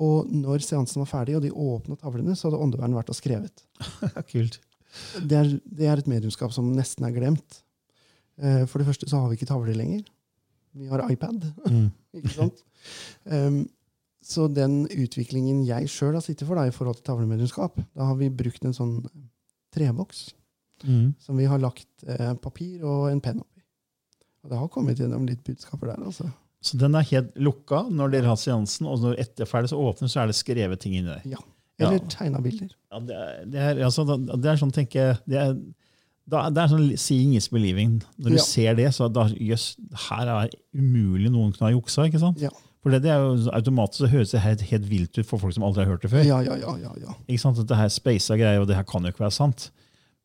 [0.00, 3.64] Og når seansen var ferdig, og de åpna tavlene, så hadde åndeverden vært og skrevet.
[4.32, 4.60] Kult.
[5.18, 7.60] Det er, det er et mediumskap som nesten er glemt.
[8.40, 10.06] Eh, For det første så har vi ikke tavler lenger.
[10.78, 11.44] Vi har iPad.
[11.66, 11.90] Mm.
[12.22, 12.64] ikke sant?
[13.26, 13.62] Um,
[14.22, 18.16] så den utviklingen jeg sjøl har sittet for da, i forhold til tavlemedlemskap, da har
[18.20, 18.98] vi brukt en sånn
[19.74, 20.30] treboks
[20.80, 21.10] Mm.
[21.20, 23.60] som vi har lagt eh, papir og en penn oppi.
[24.42, 25.98] Og det har kommet gjennom litt budskaper der.
[26.06, 26.30] altså.
[26.64, 30.08] Så den er helt lukka når dere har seansen, og når etter ferdig så åpner,
[30.08, 31.20] så er det skrevet ting inni der.
[31.28, 31.36] Ja.
[31.78, 32.06] Eller Ja.
[32.08, 32.70] tegna bilder.
[32.92, 34.06] Ja, det, er, det, er, altså,
[34.40, 35.52] det er sånn, tenker jeg det er,
[36.48, 38.00] det er sånn seeing is believing.
[38.18, 38.42] Når du Ja.
[38.42, 39.76] ser det, så da, jøss,
[40.08, 42.08] her er umulig noen kunne ha juksa.
[42.08, 42.40] ikke sant?
[42.40, 42.48] Ja.
[42.80, 45.52] For det, det er jo automatisk så høres det helt, helt vilt ut for folk
[45.52, 46.22] som aldri har hørt det før.
[46.24, 47.16] Ja, ja, ja, ja, ja.
[47.28, 47.58] Ikke sant?
[47.60, 49.66] At det her spasa greier, og det her kan jo ikke være sant.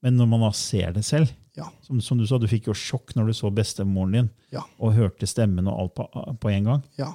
[0.05, 1.69] Men når man da ser det selv, Ja.
[1.81, 4.61] som, som du sa, du fikk jo sjokk når du så bestemoren din Ja.
[4.79, 6.05] og hørte stemmen og alt på,
[6.43, 6.81] på en gang.
[6.99, 7.13] Ja,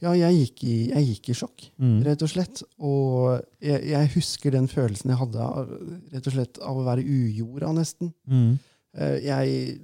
[0.00, 1.98] ja jeg, gikk i, jeg gikk i sjokk, Mm.
[2.06, 2.62] rett og slett.
[2.80, 5.68] Og jeg, jeg husker den følelsen jeg hadde av,
[6.14, 8.12] rett og slett av å være ujorda, nesten.
[8.28, 8.58] Mm.
[8.96, 9.80] Eh, Jeg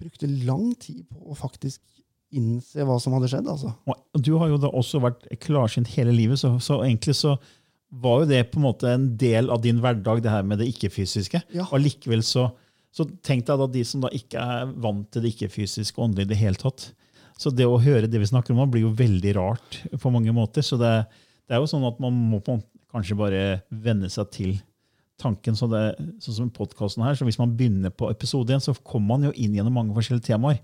[0.00, 1.80] brukte lang tid på å faktisk
[2.36, 3.48] innse hva som hadde skjedd.
[3.52, 3.72] altså.
[3.88, 7.36] Og du har jo da også vært klarsynt hele livet, så, så egentlig så
[8.02, 10.70] var jo det på en måte en del av din hverdag, det her med det
[10.72, 11.42] ikke-fysiske.
[11.52, 11.68] Ja.
[11.68, 12.48] Og likevel så,
[12.94, 16.30] så tenk deg da de som da ikke er vant til det ikke-fysiske og åndelige
[16.30, 16.88] i det hele tatt.
[17.40, 20.32] Så det å høre det vi snakker om nå, blir jo veldig rart på mange
[20.36, 20.64] måter.
[20.64, 20.92] Så det,
[21.48, 22.56] det er jo sånn at man må på,
[22.92, 24.54] kanskje bare venne seg til
[25.20, 25.56] tanken.
[25.58, 25.84] Så det,
[26.24, 29.34] sånn som podkasten her, så hvis man begynner på episode én, så kommer man jo
[29.36, 30.62] inn gjennom mange forskjellige temaer.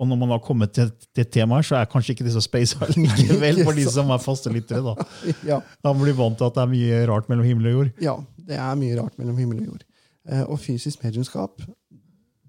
[0.00, 3.60] Og når man har kommet til til temaet, så er kanskje ikke disse space likevel
[3.66, 4.80] for de som er faste lyttere.
[4.80, 4.94] Da
[5.50, 7.90] Ja, Da blir vant til at det er mye rart mellom himmel og jord.
[8.00, 8.16] ja,
[8.50, 9.84] det er mye rart mellom himmel og jord.
[10.30, 11.60] Eh, og fysisk mediumskap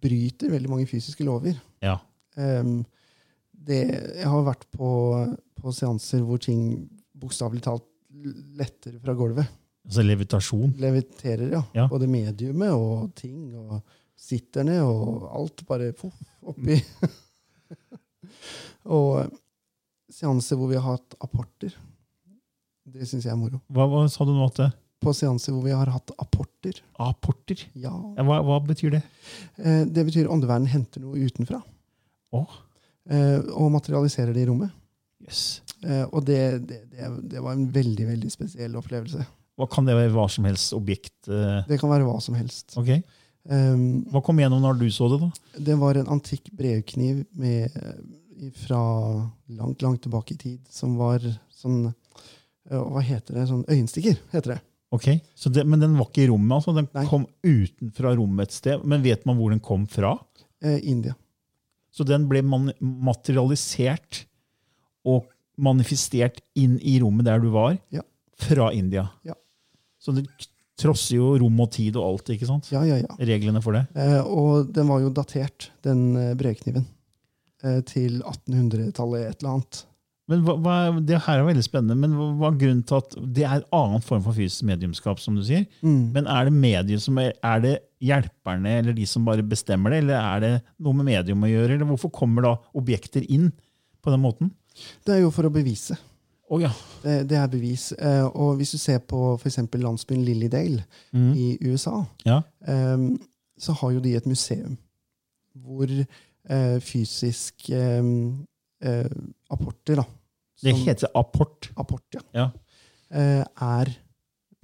[0.01, 1.59] bryter veldig mange fysiske lover.
[1.83, 1.97] Ja.
[2.39, 2.81] Um,
[3.51, 3.81] det,
[4.17, 4.89] jeg har vært på,
[5.61, 6.87] på seanser hvor ting
[7.21, 7.85] bokstavelig talt
[8.57, 9.45] letter fra gulvet.
[9.85, 10.73] Altså levitasjon.
[10.81, 11.61] Leviterer, ja.
[11.77, 11.85] Ja.
[11.91, 13.51] Både mediumet og ting.
[13.57, 13.81] Og
[14.21, 16.77] sitter ned, og alt bare poff, oppi.
[18.85, 19.31] og
[20.11, 21.73] seanser hvor vi har hatt apporter.
[22.91, 23.59] Det syns jeg er moro.
[23.71, 24.69] Hva, hva sa du nå at det?
[25.01, 26.77] På seanser hvor vi har hatt apporter.
[27.01, 27.61] Apporter?
[27.79, 27.93] Ja.
[28.21, 29.01] Hva, hva betyr det?
[29.57, 31.61] Eh, det betyr åndeverden henter noe utenfra.
[32.37, 32.57] Åh?
[33.11, 34.73] eh, og materialiserer det i rommet.
[35.25, 35.61] Yes.
[35.85, 36.37] Eh, og det,
[36.69, 39.25] det, det, det var en veldig veldig spesiell opplevelse.
[39.57, 41.15] Hva Kan det være hva som helst objekt?
[41.29, 42.73] eh, Det kan være hva som helst.
[42.81, 42.93] Ok.
[43.49, 45.17] Um, Hva kom igjennom når du så det?
[45.23, 45.29] da?
[45.65, 47.95] det var en antikk brevkniv med, eh,
[48.57, 48.79] fra
[49.53, 51.19] langt, langt tilbake i tid, som var
[51.53, 53.47] sånn eh, Hva heter det?
[53.51, 54.59] Sånn øyenstikker, heter det.
[54.91, 56.55] Ok, så det, Men den var ikke i rommet?
[56.57, 56.73] altså?
[56.75, 57.05] Den Nei.
[57.07, 58.81] kom utenfra rommet et sted.
[58.83, 60.17] Men vet man hvor den kom fra?
[60.63, 61.13] Eh, India.
[61.91, 62.41] Så den ble
[63.11, 64.25] materialisert
[65.07, 65.27] og
[65.61, 68.01] manifestert inn i rommet der du var, Ja.
[68.41, 69.09] fra India.
[69.23, 69.33] Ja.
[69.99, 70.25] Så det
[70.81, 72.71] trosser jo rom og tid og alt, ikke sant?
[72.71, 73.15] Ja, ja, ja.
[73.19, 73.83] Reglene for det.
[73.95, 76.85] Eh, og den var jo datert, den eh, brevkniven,
[77.87, 79.81] til 1800-tallet, et eller annet.
[80.31, 83.15] Men hva, hva, Det her er veldig spennende, men hva, hva er grunnen til at
[83.35, 85.19] det er en annen form for fysisk mediumskap?
[85.19, 85.65] som du sier?
[85.83, 86.11] Mm.
[86.15, 90.03] Men er det medium som er, er det hjelperne eller de som bare bestemmer det,
[90.05, 91.75] eller er det noe med medium å gjøre?
[91.75, 93.49] eller Hvorfor kommer da objekter inn
[94.01, 94.53] på den måten?
[95.05, 95.97] Det er jo for å bevise.
[96.51, 96.71] Å ja.
[97.03, 97.89] Det, det er bevis.
[97.95, 99.59] Eh, og hvis du ser på f.eks.
[99.75, 101.33] landsbyen Lillydale Mm.
[101.35, 102.41] i USA, ja.
[102.67, 103.03] eh,
[103.59, 104.77] så har jo de et museum
[105.59, 105.87] hvor
[106.49, 108.03] eh, fysisk eh,
[108.81, 109.09] eh,
[109.51, 110.05] apporter da,
[110.63, 111.69] Det heter apport.
[111.77, 112.51] apport, ja, Ja.
[113.11, 113.95] eh, er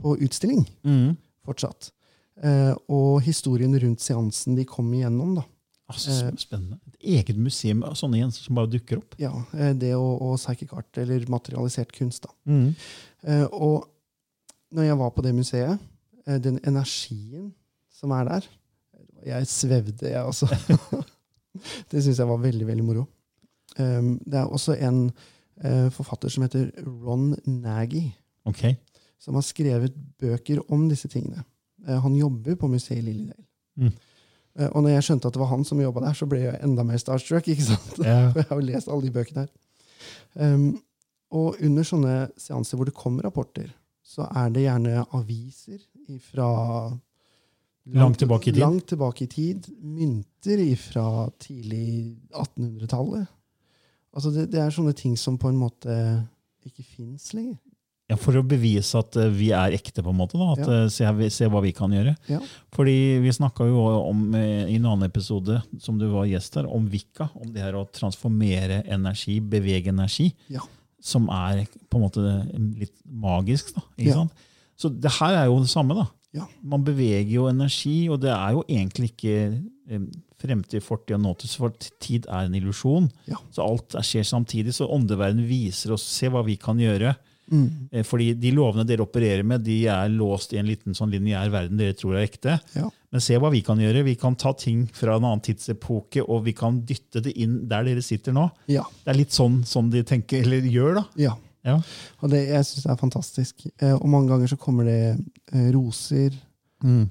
[0.01, 1.17] på utstilling Mm.
[1.45, 1.91] fortsatt.
[2.43, 5.43] Eh, og historien rundt seansen de kom igjennom, da.
[5.89, 6.77] Altså, spennende.
[6.87, 9.15] Et eget museum av sånne gjenser som bare dukker opp.
[9.17, 9.31] Ja,
[9.73, 12.23] det og, og psychic art, eller materialisert kunst.
[12.23, 12.29] da.
[12.45, 12.75] Mm.
[13.23, 13.87] Eh, og
[14.73, 15.79] når jeg var på det museet,
[16.27, 17.53] den energien
[17.89, 18.41] som er der
[19.25, 20.45] Jeg svevde, jeg også.
[21.91, 23.07] det syns jeg var veldig, veldig moro.
[23.77, 28.07] Um, det er også en uh, forfatter som heter Ron Nagy,
[28.49, 28.77] okay.
[29.21, 31.43] som har skrevet bøker om disse tingene.
[31.87, 33.45] Uh, han jobber på museet Lillydale.
[33.77, 33.93] Mm.
[34.57, 36.59] Uh, og når jeg skjønte at det var han som jobba der, så ble jeg
[36.65, 37.47] enda mer starstruck.
[37.47, 37.99] ikke sant?
[38.01, 38.29] Yeah.
[38.33, 39.53] For jeg har jo lest alle de bøkene her.
[40.37, 40.69] Um,
[41.35, 43.67] og under sånne seanser hvor det kommer rapporter,
[44.07, 45.81] så er det gjerne aviser
[46.23, 46.47] fra
[47.93, 48.59] Langt tilbake i tid.
[48.63, 49.67] Langt tilbake i tid.
[49.81, 53.27] Mynter fra tidlig 1800-tallet.
[54.17, 55.93] Altså det, det er sånne ting som på en måte
[56.67, 57.57] ikke fins lenger.
[58.07, 60.37] Ja, For å bevise at eh, vi er ekte, på en måte.
[60.39, 60.77] da, at Ja.
[60.85, 62.13] eh, se, se hva vi kan gjøre.
[62.31, 62.39] Ja.
[62.75, 66.67] Fordi Vi snakka jo om eh, i en annen episode som du var gjest her,
[66.71, 67.29] om Vika.
[67.35, 70.29] Om det her å transformere energi, bevege energi.
[70.49, 70.63] Ja.
[71.03, 72.23] Som er på en måte
[72.79, 73.73] litt magisk.
[73.75, 74.31] da, ikke sant?
[74.77, 75.95] Så det her er jo det samme.
[75.95, 76.07] da.
[76.37, 76.47] Ja.
[76.63, 79.35] Man beveger jo energi, og det er jo egentlig ikke
[79.89, 80.07] eh,
[80.41, 81.73] fremtid, fortid og nåtid, for
[82.03, 83.09] tid er en illusjon.
[83.29, 83.39] Ja.
[83.51, 84.75] Så alt er- skjer samtidig.
[84.77, 87.15] Så åndeverden viser oss se hva vi kan gjøre.
[87.47, 87.87] Mm.
[87.95, 91.47] Eh, Fordi de lovene dere opererer med, de er låst i en liten sånn lineær
[91.53, 92.57] verden dere tror er ekte.
[92.75, 92.89] Ja.
[93.09, 94.03] Men se hva vi kan gjøre.
[94.03, 97.87] Vi kan ta ting fra en annen tidsepoke, og vi kan dytte det inn der
[97.87, 98.49] dere sitter nå.
[98.67, 98.83] Ja.
[99.05, 101.05] Det er litt sånn, sånn de tenker, eller gjør, da.
[101.23, 101.37] ja.
[101.67, 101.77] Ja.
[102.23, 103.65] Og det, jeg syns det er fantastisk.
[103.81, 104.99] Eh, og mange ganger så kommer det
[105.53, 106.35] eh, roser,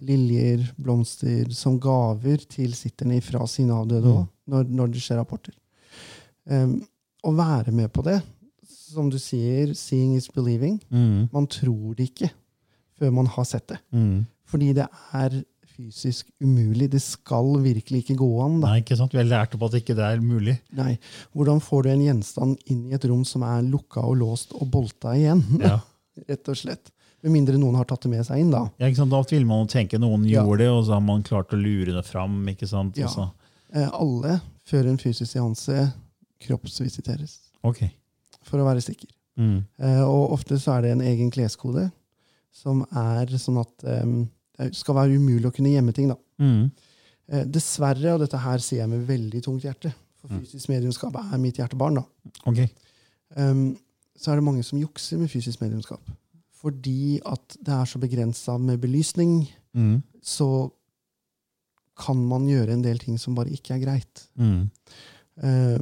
[0.06, 4.28] liljer, blomster som gaver til sitterne fra sine avdøde Mm.
[4.52, 5.52] når, når det skjer rapporter.
[6.46, 6.76] Um,
[7.26, 8.20] å være med på det,
[8.70, 10.78] som du sier, seeing is believing.
[10.94, 11.26] Mm.
[11.34, 12.30] Man tror det ikke
[12.96, 13.80] før man har sett det.
[13.90, 14.22] Mm.
[14.46, 14.86] Fordi det
[15.18, 15.34] er
[15.76, 16.88] fysisk umulig.
[16.90, 18.60] Det skal virkelig ikke gå an.
[18.62, 18.72] da.
[18.72, 19.12] Nei, ikke sant?
[19.12, 20.56] Vi har lært opp at ikke det er mulig.
[20.76, 20.96] Nei.
[21.36, 24.68] Hvordan får du en gjenstand inn i et rom som er lukka og låst og
[24.72, 25.44] bolta igjen?
[25.66, 25.78] Ja.
[26.28, 26.88] Rett og slett.
[27.22, 28.62] Med mindre noen har tatt det med seg inn, da.
[28.80, 29.12] Ja, ikke sant?
[29.12, 32.04] Da vil man tenke noen gjorde det, og så har man klart å lure det
[32.08, 32.38] fram.
[32.48, 32.96] ikke sant?
[32.96, 33.08] Ja.
[33.74, 35.90] Eh, alle før en fysisk seanse
[36.46, 37.82] kroppsvisiteres, Ok.
[38.46, 39.08] for å være sikker.
[39.38, 39.64] Mm.
[39.78, 41.90] Eh, og ofte så er det en egen kleskode
[42.56, 44.04] som er sånn at eh,
[44.58, 46.08] det skal være umulig å kunne gjemme ting.
[46.08, 46.16] da.
[46.42, 46.70] Mm.
[47.28, 51.38] Eh, dessverre, og dette her sier jeg med veldig tungt hjerte, for fysisk mediumskap er
[51.42, 52.04] mitt hjertebarn, da.
[52.46, 52.68] Okay.
[53.36, 53.76] Um,
[54.16, 56.00] så er det mange som jukser med fysisk mediumskap.
[56.56, 60.02] Fordi at det er så begrensa med belysning, Mm.
[60.22, 60.70] så
[61.98, 64.22] kan man gjøre en del ting som bare ikke er greit.
[64.38, 64.70] Mm.
[65.42, 65.78] Uh,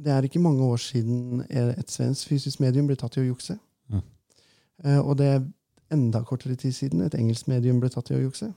[0.00, 3.58] det er ikke mange år siden et svensk fysisk medium ble tatt i å jukse.
[3.92, 4.00] Mm.
[4.84, 5.28] Uh, og det
[5.92, 8.52] enda kortere tid siden et engelsk medium ble tatt i å jukse.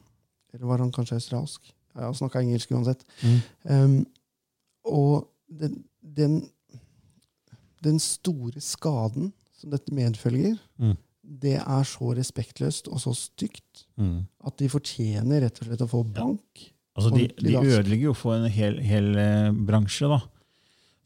[0.54, 1.74] Eller var han kanskje australsk?
[1.96, 3.04] Ja, Han snakka engelsk uansett.
[3.24, 3.40] Mm.
[3.64, 3.98] Um,
[4.86, 6.38] og den, den,
[7.84, 10.96] den store skaden som dette medfølger, Mm.
[11.42, 14.26] det er så respektløst og så stygt Mm.
[14.46, 16.72] at de fortjener rett og slett å få bank.
[16.96, 20.22] Altså, de, de ødelegger jo for en hel, hel eh, bransje, da.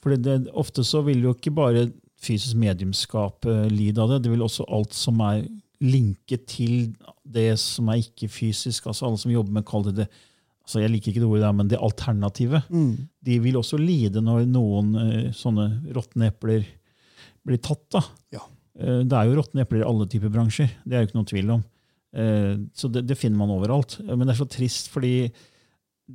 [0.01, 4.21] For det, det, ofte så vil jo ikke bare fysisk mediumskap eh, lide av det,
[4.23, 5.43] det vil også alt som er
[5.81, 6.91] linket til
[7.25, 10.07] det som er ikke-fysisk, altså alle som jobber med, kall det det,
[10.61, 12.67] altså jeg liker ikke det ordet der, men det alternativet.
[12.69, 13.07] Mm.
[13.25, 15.65] de vil også lide når noen eh, sånne
[15.95, 16.65] råtne epler
[17.45, 17.83] blir tatt.
[17.91, 18.01] da.
[18.37, 18.43] Ja.
[18.79, 21.31] Eh, Det er jo råtne epler i alle typer bransjer, det er jo ikke noen
[21.33, 21.63] tvil om.
[22.13, 23.97] Eh, Så det, det finner man overalt.
[24.05, 25.31] Men det er så trist, fordi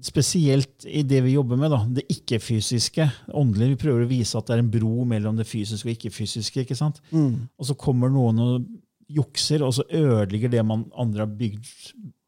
[0.05, 4.47] spesielt i det vi jobber med, da, det ikke-fysiske, åndelige, vi prøver å vise at
[4.49, 6.65] det er en bro mellom det fysiske og ikke-fysiske.
[6.67, 7.01] ikke sant?
[7.11, 7.49] Mm.
[7.59, 8.67] Og så kommer noen og
[9.09, 11.67] jukser, og så ødelegger det man andre har bygd,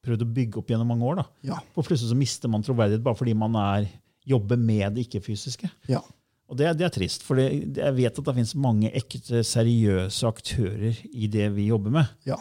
[0.06, 1.16] prøvd å bygge opp gjennom mange år.
[1.16, 1.24] da.
[1.50, 1.58] Ja.
[1.76, 3.88] Og plutselig så mister man troverdighet bare fordi man er,
[4.28, 5.70] jobber med det ikke-fysiske.
[5.88, 6.02] ja.
[6.48, 10.24] Og det, det er trist, for det, jeg vet at det finnes mange ekte, seriøse
[10.30, 12.06] aktører i det vi jobber med.
[12.24, 12.38] Ja.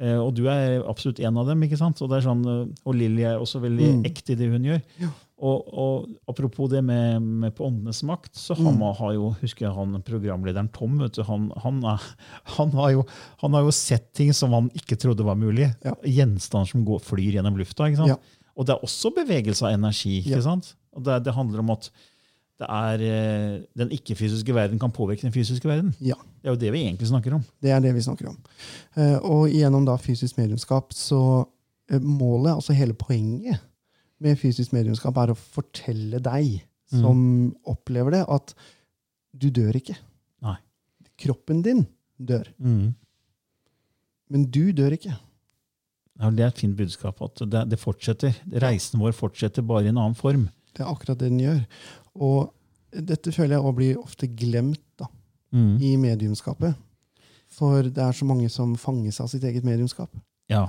[0.00, 1.62] Eh, og du er absolutt en av dem.
[1.62, 2.02] ikke sant?
[2.02, 4.02] Og, det er sånn, eh, og Lilly er også veldig Mm.
[4.10, 4.82] ekte i det hun gjør.
[4.98, 5.10] Ja.
[5.38, 8.80] Og, og Apropos det med, med På åndenes makt, så Mm.
[8.98, 10.98] har jo, husker jeg han programlederen Tom.
[10.98, 12.02] vet du, Han, han, er,
[12.56, 13.04] han, har jo,
[13.42, 15.70] han har jo sett ting som han ikke trodde var mulig.
[15.84, 15.94] Ja.
[16.02, 17.86] Gjenstander som går, flyr gjennom lufta.
[17.94, 18.16] Ja.
[18.58, 20.18] Og det er også bevegelse av energi.
[20.24, 20.42] ikke Ja.
[20.42, 20.74] sant?
[20.96, 21.90] Og det, det handler om at
[22.58, 25.94] det er, eh, den ikke-fysiske verden kan påvirke den fysiske verden.
[26.00, 26.14] ja.
[26.42, 27.44] Det er jo det vi egentlig snakker om.
[27.62, 28.36] Det er det vi snakker om.
[28.96, 31.46] Eh, og gjennom da fysisk medlemskap så
[31.90, 33.58] eh, Målet, altså hele poenget
[34.20, 38.54] med fysisk mediumskap, er å fortelle deg som opplever det, at
[39.36, 39.96] du dør ikke.
[40.42, 40.56] Nei.
[41.18, 41.86] Kroppen din
[42.18, 42.94] dør, Mm.
[44.30, 45.14] men du dør ikke.
[46.18, 47.20] Ja, det er et fint budskap.
[47.22, 48.34] at det, det fortsetter.
[48.50, 50.48] Reisen vår fortsetter bare i en annen form.
[50.74, 51.60] Det er akkurat det den gjør.
[52.16, 52.52] Og
[52.92, 55.06] dette føler jeg også blir ofte glemt da,
[55.52, 55.78] Mm.
[55.80, 56.74] i mediumskapet.
[57.48, 60.10] For det er så mange som fanges av sitt eget mediumskap.
[60.48, 60.68] Ja,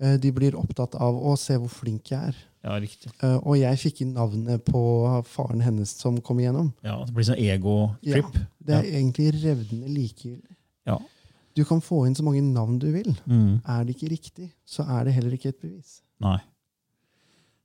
[0.00, 2.34] Eh, De blir opptatt av å se hvor flink jeg er.
[2.64, 3.10] Ja, riktig.
[3.22, 4.80] Uh, Og jeg fikk inn navnet på
[5.28, 6.72] faren hennes som kom igjennom.
[6.86, 8.38] Ja, Det blir sånn ego-trip.
[8.64, 10.56] Det er egentlig revnende likegyldig.
[10.88, 10.98] Ja.
[11.54, 13.12] Du kan få inn så mange navn du vil.
[13.30, 13.60] Mm.
[13.62, 16.00] Er det ikke riktig, så er det heller ikke et bevis.
[16.24, 16.40] Nei.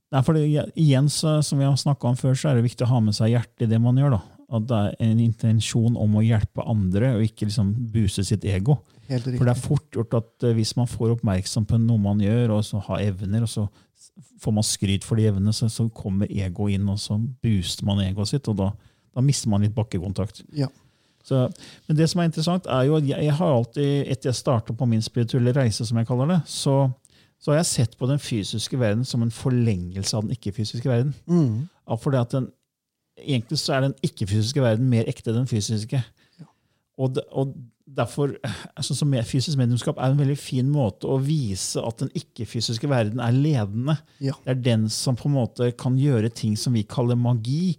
[0.10, 0.44] Nei, for det,
[0.78, 3.16] igjen, så, som vi har snakka om før, så er det viktig å ha med
[3.18, 4.18] seg hjertet i det man gjør.
[4.18, 4.22] da.
[4.58, 8.80] At det er en intensjon om å hjelpe andre, og ikke liksom buse sitt ego.
[9.10, 9.28] Helt.
[9.30, 12.56] For det er fort gjort at eh, hvis man får oppmerksom på noe man gjør,
[12.58, 13.68] og så har evner, og så
[14.44, 18.02] får man skryt for de evnene, så, så kommer ego inn, og så booster man
[18.04, 18.70] egoet sitt, og da,
[19.16, 20.44] da mister man litt bakkekontakt.
[20.56, 20.70] Ja.
[21.26, 21.46] Så,
[21.88, 24.78] men det som er interessant, er jo at jeg, jeg har alltid, etter jeg startet
[24.80, 26.78] på min spirituelle reise, som jeg kaller det, så,
[27.40, 31.14] så har jeg sett på den fysiske verden som en forlengelse av den ikke-fysiske verden.
[31.30, 31.68] Mm.
[32.00, 32.48] Fordi at den,
[33.20, 36.02] egentlig så er den ikke-fysiske verden mer ekte enn den fysiske.
[37.00, 37.54] Og, det, og
[37.98, 38.34] derfor,
[38.84, 43.22] sånn som Fysisk mediumskap er en veldig fin måte å vise at den ikke-fysiske verden
[43.24, 43.98] er ledende.
[44.24, 44.36] Ja.
[44.46, 47.78] Det er den som på en måte kan gjøre ting som vi kaller magi.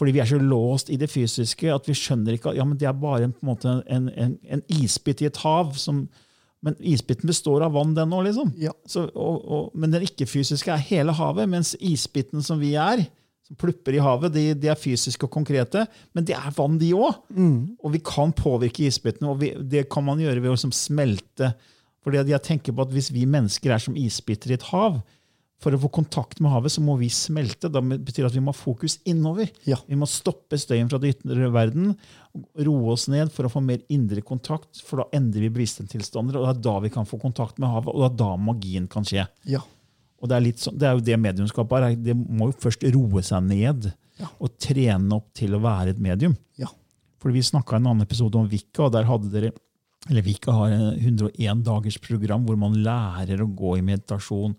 [0.00, 2.78] Fordi vi er så låst i det fysiske at vi skjønner ikke at ja, men
[2.80, 5.74] det er bare en, måte en, en, en isbit i et hav.
[5.76, 6.06] Som,
[6.64, 8.24] men isbiten består av vann, den òg.
[8.30, 8.54] Liksom.
[8.60, 8.72] Ja.
[8.88, 13.04] Så, og, og, men den ikke-fysiske er hele havet, mens isbiten som vi er,
[13.50, 15.84] som plupper i havet, de, de er fysiske og konkrete,
[16.14, 17.18] men de er vann, de òg.
[17.82, 21.50] Og vi kan påvirke isbitene, og vi, det kan man gjøre ved å liksom smelte.
[22.04, 25.02] Fordi jeg tenker på at Hvis vi mennesker er som isbiter i et hav,
[25.60, 27.68] for å få kontakt med havet, så må vi smelte.
[27.68, 29.50] Da betyr det at vi må ha fokus innover.
[29.68, 29.76] Ja.
[29.84, 31.90] Vi må stoppe støyen fra den ytre verden,
[32.64, 36.46] roe oss ned for å få mer indre kontakt, for da endrer vi bevissthetstilstander, og
[36.46, 39.04] det er da vi kan få kontakt med havet, og det er da magien kan
[39.04, 39.26] skje.
[39.52, 39.60] Ja.
[40.20, 41.94] Og det er, sånn, det er jo det mediumskapet er.
[41.96, 44.26] Det må jo først roe seg ned Ja.
[44.38, 46.36] og trene opp til å være et medium.
[46.58, 46.66] Ja.
[47.20, 49.52] Fordi Vi snakka en annen episode om Vika, og der hadde dere
[50.08, 54.54] eller Vika har en 101 dagers program hvor man lærer å gå i meditasjon.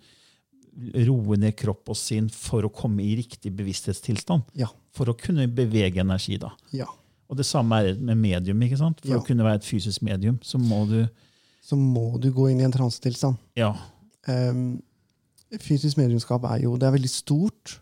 [1.06, 4.44] roe ned kropp og sinn for å komme i riktig bevissthetstilstand.
[4.56, 4.68] Ja.
[4.96, 6.38] For å kunne bevege energi.
[6.40, 6.52] da.
[6.72, 6.86] ja.
[7.30, 8.60] Og det samme er med medium.
[8.62, 9.00] ikke sant?
[9.02, 9.20] For Ja.
[9.20, 11.10] å kunne være et fysisk medium, så må du
[11.64, 13.38] Så må du gå inn i en transetilstand.
[13.56, 13.76] Ja.
[14.28, 14.82] Um,
[15.60, 17.80] fysisk mediumskap er jo det er veldig stort,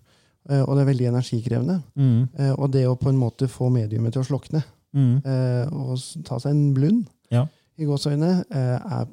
[0.50, 1.84] eh, og det er veldig energikrevende.
[1.96, 2.30] Mm.
[2.40, 4.64] Eh, og det å på en måte få mediumet til å slokne
[4.96, 5.22] Mm.
[5.24, 7.46] eh, og ta seg en blund Ja.
[7.78, 8.44] i gåseøyne,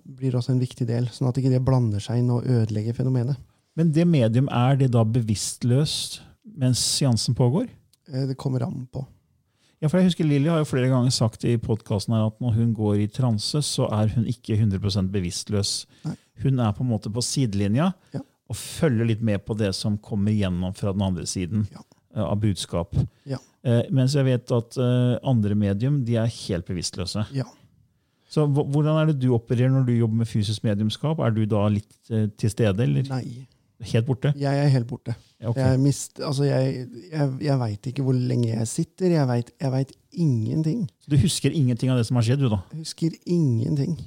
[0.07, 1.05] blir også en viktig del.
[1.13, 3.37] Sånn at ikke det blander seg inn og ødelegger fenomenet.
[3.77, 6.21] Men det medium, er det da bevisstløst
[6.57, 7.69] mens seansen pågår?
[8.09, 9.05] Det kommer an på.
[9.83, 12.75] Ja, for jeg husker Lilly har jo flere ganger sagt i podkasten at når hun
[12.75, 15.85] går i transe, så er hun ikke 100 bevisstløs.
[16.07, 16.15] Nei.
[16.43, 18.21] Hun er på en måte på sidelinja Ja.
[18.49, 21.83] Og følge litt med på det som kommer gjennom fra den andre siden Ja.
[22.15, 22.95] eh, av budskap.
[23.27, 23.39] Ja.
[23.67, 27.27] Eh, mens jeg vet at eh, andre medium de er helt bevisstløse.
[27.35, 27.45] Ja.
[28.31, 31.19] Så Hvordan er det du opererer når du jobber med fysisk mediumskap?
[31.23, 33.47] Er du da litt eh, til stede, eller Nei.
[33.93, 34.33] helt borte?
[34.39, 35.15] Jeg er helt borte.
[35.41, 35.57] Ja, ok.
[35.61, 39.13] Jeg, mist, altså jeg, jeg, jeg veit ikke hvor lenge jeg sitter.
[39.15, 40.87] Jeg veit ingenting.
[41.05, 42.41] Så du husker ingenting av det som har skjedd?
[42.47, 42.63] du da?
[42.73, 43.99] Jeg husker ingenting.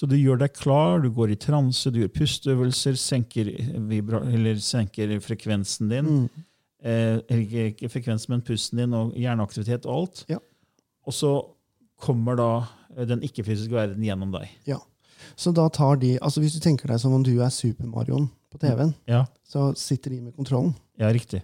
[0.00, 3.50] Så du gjør deg klar, du går i transe, du gjør pusteøvelser, senker,
[3.90, 6.08] vibra, eller senker frekvensen din.
[6.08, 6.46] Mm.
[6.80, 10.22] Eh, ikke, frekvensen, men pusten din og hjerneaktivitet og alt.
[10.32, 10.38] Ja.
[11.04, 11.34] Og så
[12.00, 12.48] kommer da
[12.96, 14.48] eh, den ikke-fysiske verden gjennom deg.
[14.70, 14.80] Ja.
[15.36, 18.58] Så da tar de altså Hvis du tenker deg som om du er Super-Marioen på
[18.58, 20.72] TV-en, Ja, så sitter de med kontrollen.
[20.98, 21.42] ja riktig.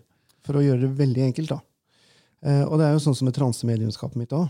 [0.49, 1.61] For å gjøre det veldig enkelt, da.
[2.41, 4.49] Eh, og det er jo sånn som med transemediumskapet mitt òg.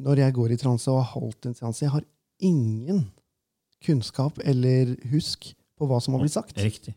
[0.00, 2.08] Når jeg går i transe og har holdt en seanse, jeg har
[2.40, 3.10] ingen
[3.84, 6.58] kunnskap eller husk på hva som har blitt sagt.
[6.62, 6.94] Riktig.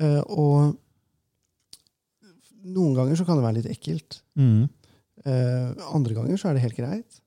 [0.00, 0.76] Uh, og
[2.60, 4.20] noen ganger så kan det være litt ekkelt.
[4.38, 4.68] Mm.
[5.24, 7.20] Uh, andre ganger så er det helt greit.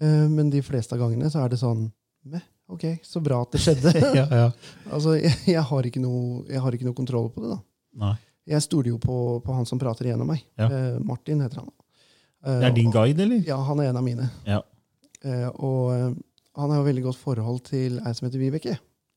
[0.00, 1.88] Uh, men de fleste av gangene så er det sånn
[2.28, 3.92] Meh, ok, så bra at det skjedde.
[4.18, 4.46] ja, ja.
[4.90, 7.54] altså, jeg, jeg, har ikke noe, jeg har ikke noe kontroll på det.
[7.54, 7.60] da.
[8.04, 8.14] Nei.
[8.48, 10.42] Jeg stoler jo på, på han som prater gjennom meg.
[10.56, 10.66] Ja.
[11.04, 11.70] Martin heter han.
[12.48, 13.42] Det er din guide, eller?
[13.44, 14.28] Ja, han er en av mine.
[14.48, 14.62] Ja.
[15.60, 16.16] Og
[16.58, 18.74] han har jo veldig godt forhold til ei som heter Vibeke.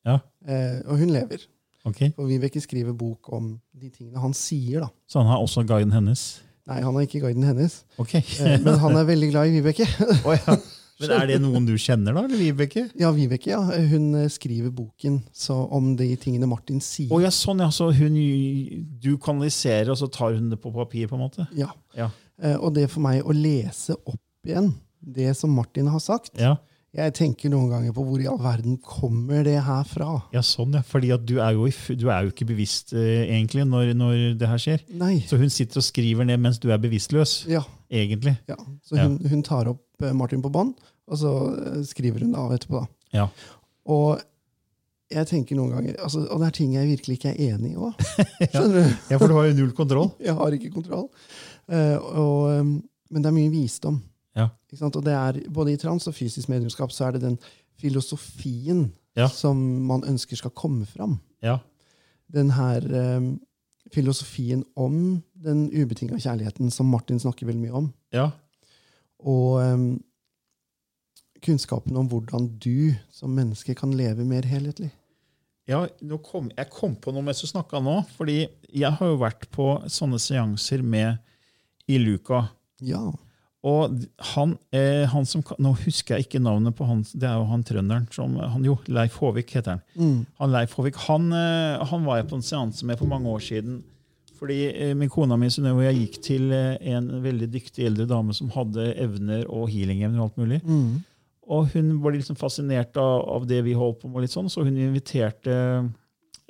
[0.08, 0.20] Ja.
[0.46, 1.44] Eh, og hun lever.
[1.86, 2.04] Ok.
[2.16, 4.84] For Vibeke skriver bok om de tingene han sier.
[4.86, 4.90] da.
[5.10, 6.42] Så han har også guiden hennes?
[6.70, 8.14] Nei, han er ikke guiden hennes, Ok.
[8.22, 9.88] eh, men han er veldig glad i Vibeke.
[10.28, 10.56] oh, ja.
[11.02, 12.22] Men er det noen du kjenner, da?
[12.28, 12.84] eller Vibeke?
[13.02, 13.62] ja, Vibeke, ja.
[13.90, 17.10] Hun eh, skriver boken så om de tingene Martin sier.
[17.10, 17.72] Oh, ja, sånn, ja.
[17.74, 18.20] Så hun,
[19.02, 21.08] du kanaliserer, og så tar hun det på papir?
[21.10, 21.48] på en måte?
[21.58, 21.72] Ja.
[21.98, 22.12] Ja.
[22.38, 26.56] Eh, og det for meg å lese opp igjen det som Martin har sagt Ja,
[26.92, 30.10] Jeg tenker noen ganger på hvor i all verden kommer det her fra?
[30.36, 30.82] ja sånn, ja.
[30.84, 34.50] Fordi at du er jo, du er jo ikke bevisst eh, egentlig når, når det
[34.52, 34.84] her skjer.
[35.00, 35.22] Nei.
[35.30, 37.62] Så hun sitter og skriver ned mens du er bevisstløs, Ja.
[37.88, 38.34] egentlig.
[38.52, 38.58] ja.
[38.84, 40.76] Så hun, hun tar opp eh, Martin på bånd,
[41.08, 42.84] og så eh, skriver hun av etterpå.
[42.84, 42.92] da.
[43.22, 43.30] Ja.
[43.88, 44.20] Og
[45.12, 47.80] jeg tenker noen ganger, altså, og det er ting jeg virkelig ikke er enig i
[47.80, 48.06] òg.
[48.52, 50.12] Ja, for du har jo null kontroll.
[50.28, 51.08] Jeg har ikke kontroll.
[51.72, 52.72] Uh, og, um,
[53.12, 53.98] men det er mye visdom.
[54.80, 57.40] Og det er, både i trans og fysisk medlemskap så er det den
[57.82, 59.28] filosofien Ja.
[59.28, 59.58] som
[59.88, 61.18] man ønsker skal komme fram.
[61.44, 61.58] Ja.
[62.32, 63.26] Den her eh,
[63.92, 67.90] filosofien om den ubetinga kjærligheten som Martin snakker veldig mye om.
[68.16, 68.30] Ja.
[69.20, 69.98] Og eh,
[71.44, 74.92] kunnskapen om hvordan du som menneske kan leve mer helhetlig.
[75.70, 75.86] Ja,
[76.26, 78.00] kom, jeg kom på noe mens du snakka nå.
[78.18, 81.20] fordi jeg har jo vært på sånne seanser med
[81.92, 82.46] Iluka.
[82.82, 83.12] Ja.
[83.68, 83.94] Og
[84.34, 87.04] han, eh, han som Nå husker jeg ikke navnet på han.
[87.14, 89.84] Det er jo han trønderen som han, Jo, Leif Håvik heter han.
[89.94, 90.26] Mm.
[90.40, 93.44] Han Leif Håvik, han, eh, han var jeg på en seanse med for mange år
[93.46, 93.84] siden.
[94.42, 98.08] Fordi eh, min kona mi Synnøve og jeg gikk til eh, en veldig dyktig eldre
[98.10, 100.62] dame som hadde evner og healingevner og alt mulig.
[100.66, 101.04] Mm.
[101.52, 104.64] Og hun var liksom fascinert av, av det vi holdt på med, litt sånn, så
[104.66, 105.54] hun inviterte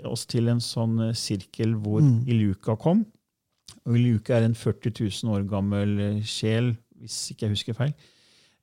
[0.07, 2.23] oss til en sånn eh, sirkel hvor Mm.
[2.31, 3.03] Iluka kom.
[3.85, 7.93] Og Iluka er en 40 000 år gammel eh, sjel, hvis ikke jeg husker feil,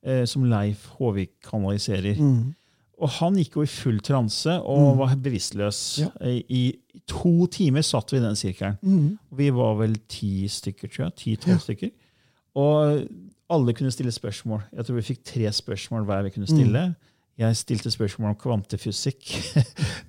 [0.03, 2.17] eh, som Leif Håvik kanaliserer.
[2.19, 2.55] Mm.
[2.99, 5.79] Og han gikk jo i full transe og var bevisstløs.
[6.01, 6.09] Ja.
[6.19, 6.63] Eh, I
[7.07, 8.79] to timer satt vi i den sirkelen.
[8.81, 9.17] Mm.
[9.39, 11.15] Vi var vel ti stykker, tror jeg.
[11.21, 11.93] Ti-tolv stykker.
[12.59, 13.05] Og
[13.49, 14.65] alle kunne stille spørsmål.
[14.75, 16.83] Jeg tror vi fikk tre spørsmål hver vi kunne stille.
[17.39, 19.29] Jeg stilte spørsmål om kvantefysikk.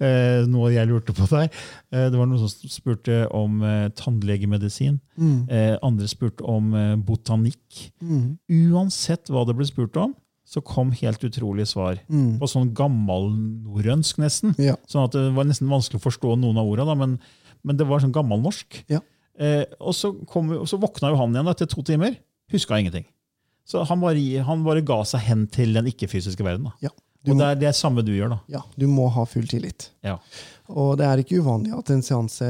[0.01, 1.51] Eh, noe jeg lurte på der.
[1.93, 4.95] Eh, Det var noen som spurte om eh, tannlegemedisin.
[5.21, 5.43] Mm.
[5.85, 6.71] Andre spurte om
[7.05, 7.91] botanikk.
[8.01, 8.39] Mm.
[8.73, 10.15] Uansett hva det ble spurt om,
[10.49, 12.01] så kom helt utrolige svar.
[12.09, 12.39] Mm.
[12.41, 14.55] På sånn gammelnorrønsk, nesten.
[14.57, 14.79] Ja.
[14.89, 17.19] Sånn at det var nesten vanskelig å forstå noen av ordene, da, men,
[17.67, 18.81] men det var sånn gammelnorsk.
[18.91, 19.03] Ja.
[19.37, 22.17] Eh, og så, kom, og så våkna jo han igjen etter to timer.
[22.57, 23.05] Huska ingenting.
[23.69, 26.67] Så han bare, han bare ga seg hen til den ikke-fysiske verden.
[26.73, 26.89] Da.
[26.89, 26.97] Ja.
[27.25, 28.39] Du Og det er det samme du gjør, da.
[28.49, 29.91] ja, du må ha full tillit.
[30.07, 30.15] Ja.
[30.73, 32.47] Og det er ikke uvanlig at en seanse,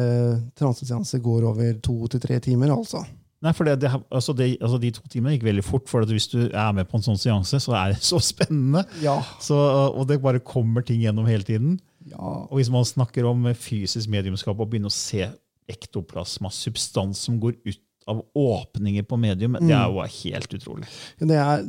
[0.59, 2.71] transeseanse går over to til tre timer.
[2.77, 3.03] altså.
[3.43, 5.89] Nei, for det, det, altså det, altså De to timene gikk veldig fort.
[5.89, 8.85] for Hvis du er med på en sånn seanse, så er det så spennende.
[9.03, 9.17] Ja.
[9.41, 11.79] Så, og det bare kommer ting gjennom hele tiden.
[12.07, 12.21] ja.
[12.21, 15.27] Og hvis man snakker om fysisk mediumskap og begynner å se
[15.71, 20.87] ektoplasma, substans som går ut av åpninger på medium, det er jo helt utrolig.
[21.21, 21.65] Det er,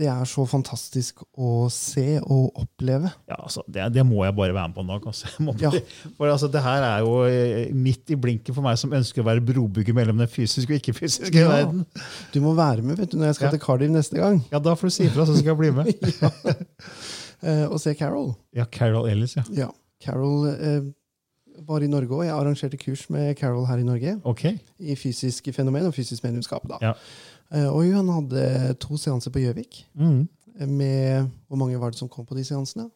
[0.00, 3.10] det, er så fantastisk å se og oppleve.
[3.28, 4.96] Ja, altså, det, det må jeg bare være med på nå.
[5.12, 5.30] Altså.
[5.60, 5.70] Ja.
[6.18, 9.28] For altså, det her er jo eh, midt i blinken for meg som ønsker å
[9.28, 11.48] være brobygger mellom den fysiske og ikke-fysiske Ja.
[11.52, 11.84] verden.
[12.34, 13.56] Du må være med vet du, når jeg skal Ja.
[13.56, 15.92] til Cardiff neste gang Ja, Da får du si ifra, så skal jeg bli med.
[17.42, 18.32] eh, og se Carol.
[18.56, 19.44] Ja, Carol Ellis, ja.
[19.56, 19.68] Ja,
[20.04, 20.80] Carol eh,
[21.66, 22.24] var i Norge òg.
[22.24, 24.46] Jeg arrangerte kurs med Carol her i Norge Ok.
[24.80, 26.64] i fysisk fenomen og fysisk mediumskap.
[26.70, 26.78] da.
[26.80, 26.94] Ja.
[27.52, 29.84] Eh, og hun hadde to seanser på Gjøvik.
[29.98, 30.28] Mm.
[30.68, 32.90] Med Hvor mange var det som kom på de seansene?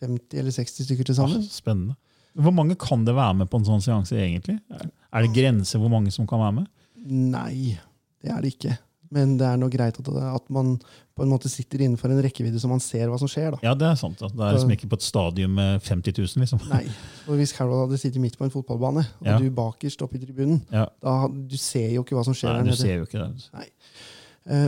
[0.00, 1.42] 50 eller 60 stykker til sammen?
[1.42, 1.96] Ah, spennende.
[2.38, 4.60] Hvor mange kan det være med på en sånn seanse, egentlig?
[4.70, 6.66] Er- Er det grenser hvor mange som kan være med?
[7.08, 7.78] Nei,
[8.22, 8.78] det er det ikke.
[9.10, 10.74] Men det er nå greit at, at man
[11.16, 13.52] på en måte sitter innenfor en rekkevidde så man ser hva som skjer.
[13.56, 13.58] da.
[13.62, 14.18] Ja, det er sant.
[14.20, 14.28] Da.
[14.28, 16.60] Det er liksom ikke på et stadium med 50 000, liksom.
[16.68, 16.84] Nei,
[17.26, 19.38] og Hvis Carol hadde sittet midt på en fotballbane, og Ja.
[19.38, 20.86] du bakerst oppe i tribunen, Ja.
[21.02, 23.48] da du ser jo ikke hva som skjer Nei, du ser jo ikke det.
[23.54, 23.68] Nei.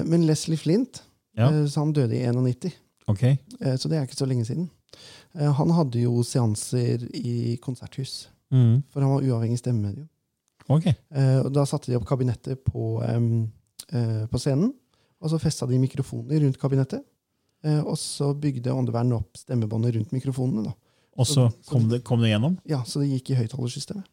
[0.05, 1.03] Men Leslie Flint
[1.37, 1.49] Ja.
[1.49, 2.73] eh, så han døde i 91,
[3.09, 3.23] Ok.
[3.25, 4.69] eh, så det er ikke så lenge siden.
[5.39, 8.83] Eh, Han hadde jo seanser i konserthus, Mm.
[8.91, 10.09] for han var uavhengig stemmemedium.
[10.69, 10.87] Ok.
[10.87, 13.47] Eh, Da satte de opp kabinettet på, eh,
[13.91, 14.71] på scenen,
[15.21, 17.03] og så festa de mikrofoner rundt kabinettet.
[17.65, 20.71] Eh, og så bygde åndevern opp stemmebåndet rundt mikrofonene.
[20.71, 20.75] da.
[21.21, 22.57] Og så kom det, kom det gjennom?
[22.65, 24.07] Ja, Så det gikk i høyttalersystemet.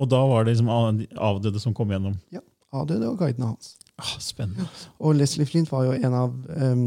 [0.00, 0.68] Og da var det liksom
[1.16, 2.16] avdøde som kom gjennom?
[2.32, 2.40] Ja.
[2.72, 3.74] Avdøde og guidene hans.
[3.98, 4.68] Ah, spennende.
[5.00, 6.84] Og Leslie Flint var jo en av um,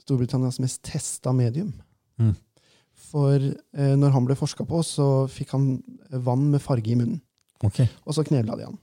[0.00, 1.72] Storbritannias mest testa medium.
[2.18, 2.32] Mm.
[3.10, 5.66] For eh, når han ble forska på, så fikk han
[6.10, 7.20] vann med farge i munnen.
[7.62, 7.86] Okay.
[8.06, 8.78] Og så knebla de han.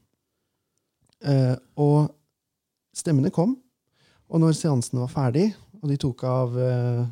[1.25, 2.13] Eh, og
[2.99, 3.55] stemmene kom,
[4.29, 5.47] og når seansen var ferdig,
[5.81, 7.05] og de tok av eh,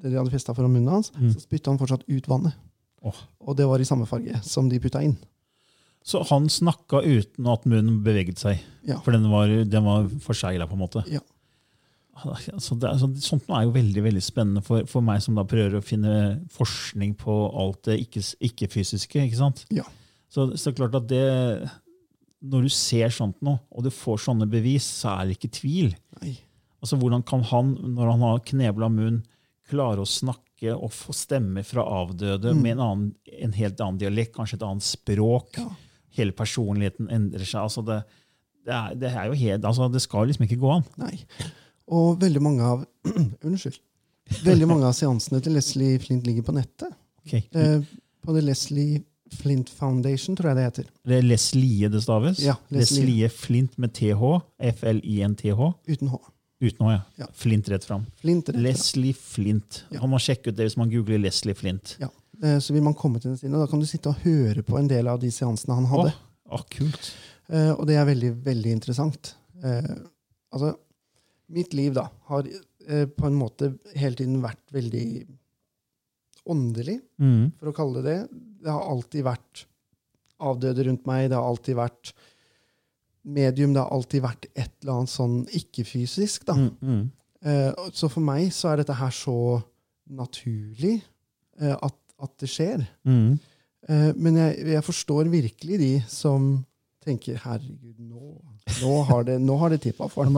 [0.00, 1.30] det de hadde festa foran munnen hans, Mm.
[1.34, 2.54] så spytta han fortsatt ut vannet.
[3.02, 3.16] Oh.
[3.48, 5.16] Og det var i samme farge som de putta inn.
[6.04, 8.60] Så han snakka uten at munnen beveget seg?
[8.88, 8.98] Ja.
[9.04, 11.02] For den var, den var forsegla, på en måte?
[11.12, 11.20] Ja.
[12.20, 15.44] Altså det er, så, sånt er jo veldig veldig spennende for, for meg som da
[15.48, 19.22] prøver å finne forskning på alt det ikke- ikke-fysiske.
[19.24, 19.62] ikke sant?
[19.72, 19.86] Ja.
[20.28, 21.22] Så, så klart at det
[22.40, 25.90] Når du ser sånt noe, og du får sånne bevis, så er det ikke tvil.
[26.20, 26.38] Nei.
[26.80, 29.20] Altså Hvordan kan han, når han har knebla munn,
[29.70, 33.10] klare å snakke og få stemmer fra avdøde med en, annen,
[33.44, 35.60] en helt annen dialekt, kanskje et annet språk?
[35.60, 35.68] Ja.
[36.16, 37.62] Hele personligheten endrer seg.
[37.66, 38.00] altså Det,
[38.64, 40.88] det, er, det er jo helt, altså det skal liksom ikke gå an.
[41.00, 41.14] Nei.
[41.90, 42.84] Og veldig mange av
[43.46, 43.80] Unnskyld.
[44.46, 46.92] Veldig mange av seansene til Leslie Flint ligger på nettet.
[47.24, 47.44] Okay.
[47.52, 47.82] Eh,
[48.24, 49.02] på The Leslie
[49.34, 50.86] Flint Foundation, tror jeg det heter.
[51.06, 52.40] Det er Leslie det staves.
[52.42, 53.04] Ja, Leslie.
[53.06, 54.22] Leslie Flint med TH.
[54.58, 55.68] F-L-I-N-T-H.
[55.88, 56.18] Uten H.
[56.60, 57.00] Uten H, ja.
[57.22, 57.26] Ja.
[57.32, 58.06] Flint rett fram.
[58.20, 58.48] Flint.
[58.50, 59.14] rett Leslie fram.
[59.14, 59.84] Leslie Flint.
[59.90, 60.00] Ja.
[60.02, 61.96] Han må sjekke ut det hvis man googler Leslie Flint.
[62.02, 62.10] Ja.
[62.42, 64.62] Eh, Så vil man komme til den siden, og da kan du sitte og høre
[64.66, 66.12] på en del av de seansene han hadde.
[66.12, 67.12] Åh, åh, kult.
[67.48, 69.34] Eh, og det er veldig, veldig interessant.
[69.64, 69.94] Eh,
[70.52, 70.74] altså,
[71.48, 72.44] mitt liv da, har
[72.90, 75.26] på en måte hele tiden vært veldig
[76.48, 77.52] åndelig, Mm.
[77.60, 78.28] for å kalle det det.
[78.60, 79.64] Det har alltid vært
[80.40, 82.12] avdøde rundt meg, det har alltid vært
[83.24, 86.46] medium, det har alltid vært et eller annet sånn ikke-fysisk.
[86.48, 86.56] da.
[86.56, 87.02] Mm, mm.
[87.40, 89.60] Eh, så for meg så er dette her så
[90.10, 90.98] naturlig
[91.60, 92.84] eh, at, at det skjer.
[93.08, 93.38] Mm.
[93.88, 96.52] Eh, men jeg, jeg forstår virkelig de som
[97.00, 98.34] tenker herregud, nå,
[98.82, 100.36] nå har det, nå har det tippa for ham'.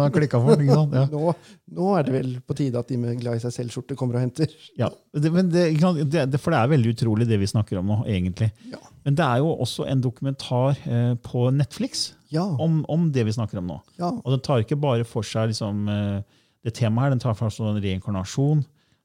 [0.94, 1.06] Ja.
[1.10, 1.32] Nå,
[1.74, 4.22] nå er det vel på tide at de med glad i seg selv-skjorte kommer og
[4.22, 4.46] henter.
[4.78, 5.64] Ja, det, men det,
[6.06, 8.52] det, det, for det er veldig utrolig det vi snakker om nå, egentlig.
[8.70, 8.78] Ja.
[9.02, 12.44] Men det er jo også en dokumentar eh, på Netflix Ja.
[12.46, 13.80] om, om det vi snakker om nå.
[13.98, 14.12] ja.
[14.22, 16.22] Og den tar ikke bare for seg liksom, eh,
[16.64, 18.62] det temaet her, den tar for seg reinkarnasjon,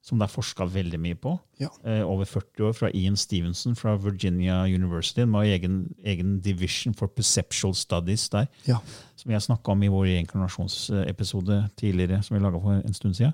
[0.08, 1.34] som det er forska veldig mye på.
[1.60, 1.68] Ja.
[1.84, 5.26] Eh, over 40 år, fra Ian Stevenson fra Virginia University.
[5.26, 8.78] med har egen, egen division for perceptual studies der, ja.
[9.16, 13.34] som jeg snakka om i vår reinkarnasjonsepisode tidligere, som vi laga for en stund siden.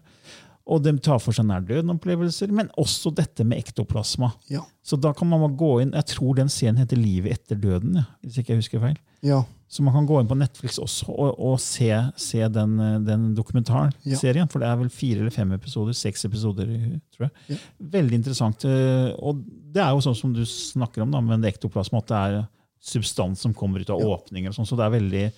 [0.66, 4.30] Og de tar for seg nær-døden-opplevelser, men også dette med ektoplasma.
[4.48, 4.62] Ja.
[4.84, 8.04] Så da kan man gå inn, Jeg tror den serien heter 'Livet etter døden', ja,
[8.24, 8.98] hvis ikke jeg husker feil.
[9.22, 9.44] ja.
[9.74, 13.92] Så man kan gå inn på Netflix også og, og se, se den, den dokumentaren,
[14.06, 14.46] Ja.
[14.46, 15.94] For det er vel fire eller fem episoder.
[15.94, 16.66] Seks episoder,
[17.12, 17.58] tror jeg.
[17.82, 18.64] Veldig interessant.
[18.66, 19.44] eh, Og
[19.74, 22.48] det er jo sånn som du snakker om da, med det ektoplasma, at det er
[22.80, 24.50] substans som kommer ut av åpninger.
[24.50, 25.34] og sånt, Så det er veldig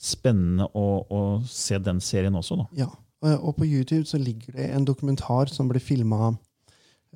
[0.00, 2.56] spennende å, å se den serien også.
[2.56, 2.66] da.
[2.72, 2.88] ja.
[3.24, 6.34] Og, og på YouTube så ligger det en dokumentar som ble filma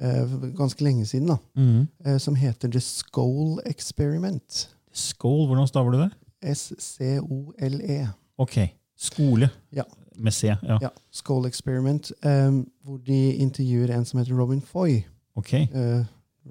[0.01, 1.87] eh, ganske lenge siden, da, mm.
[2.07, 4.69] eh, som heter The Skål Experiment.
[4.93, 6.11] Skål, hvordan staver du det?
[6.55, 8.01] S-C-O-L-E.
[8.39, 8.59] Ok.
[8.97, 9.51] Skole.
[9.75, 9.85] Ja.
[10.17, 10.49] Med C.
[10.49, 10.79] Ja.
[10.83, 12.53] Ja, Skål Experiment, eh,
[12.83, 15.03] hvor de intervjuer en som heter Robin Foy.
[15.39, 15.53] Ok.
[15.53, 16.05] Eh,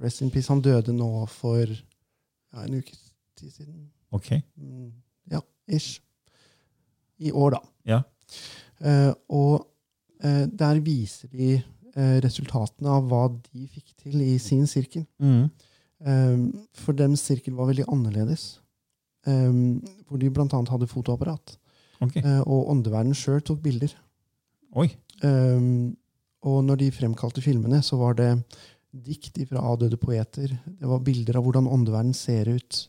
[0.03, 0.53] rest in peace.
[0.53, 2.95] Han døde nå for ja, en uke
[3.38, 3.89] tid siden.
[4.12, 4.32] ok.
[4.55, 4.91] Mm,
[5.32, 5.99] ja, ish.
[7.20, 7.60] I år, da.
[7.86, 8.01] Ja.
[8.82, 9.65] Eh, og
[10.21, 15.07] eh, der viser de eh, resultatene av hva de fikk til i sin sirkel.
[15.17, 15.49] Mm.
[16.78, 18.59] For dems sirkel var veldig annerledes.
[19.25, 21.55] Hvor de blant annet hadde fotoapparat.
[22.05, 22.21] Okay.
[22.21, 23.95] Eh, og åndeverdenen sjøl tok bilder.
[24.78, 24.91] Oi.
[26.45, 28.30] Og når de fremkalte filmene, så var det
[28.93, 30.53] dikt fra avdøde poeter.
[30.69, 32.84] Det var bilder av hvordan åndeverden ser ut.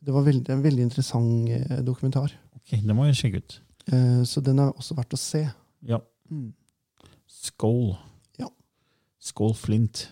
[0.00, 1.52] Det var veldig, en veldig interessant
[1.84, 2.32] dokumentar.
[2.56, 3.60] ok, Det må jeg sjekke ut.
[3.92, 5.44] Eh, så den er også verdt å se.
[5.86, 6.00] Ja.
[7.30, 7.96] Skål.
[8.38, 8.48] Ja.
[9.22, 10.06] Skål Flint.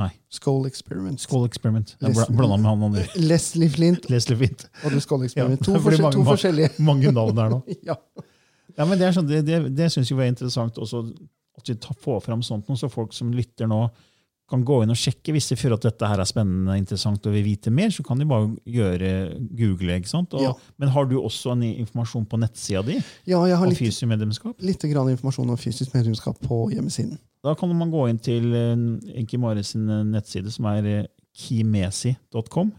[0.00, 0.10] Nei.
[0.32, 1.20] Skål Experiment.
[1.20, 1.96] Skål Experiment.
[2.00, 3.02] Jeg blanda med han andre.
[3.30, 4.64] Leslie Flint Leslie Flint.
[4.84, 5.60] og du Skål Experiment.
[5.60, 6.70] Ja, to, forskjell- mange- to forskjellige.
[6.90, 7.60] Mange navn der nå.
[7.84, 7.96] ja.
[8.78, 11.02] Ja, men Det, er sånn, det, det, det syns jeg var interessant også,
[11.58, 13.80] at vi tar- får fram sånt noe, så folk som lytter nå,
[14.50, 15.32] kan gå inn og sjekke.
[15.34, 18.18] Hvis de føler at dette her er spennende interessant og vil vite mer, så kan
[18.20, 19.10] de bare gjøre
[19.56, 19.96] google.
[20.00, 20.34] ikke sant?
[20.34, 20.52] Og, Ja.
[20.78, 22.96] Men har du også en informasjon på nettsida di
[23.26, 24.54] ja, jeg har om litt, fysisk medlemskap?
[24.60, 27.18] litt grann informasjon om fysisk medlemskap på hjemmesiden.
[27.44, 28.76] Da kan man gå inn til eh,
[29.22, 32.72] Inki Mare sin eh, nettside, som er eh, kimesi.com.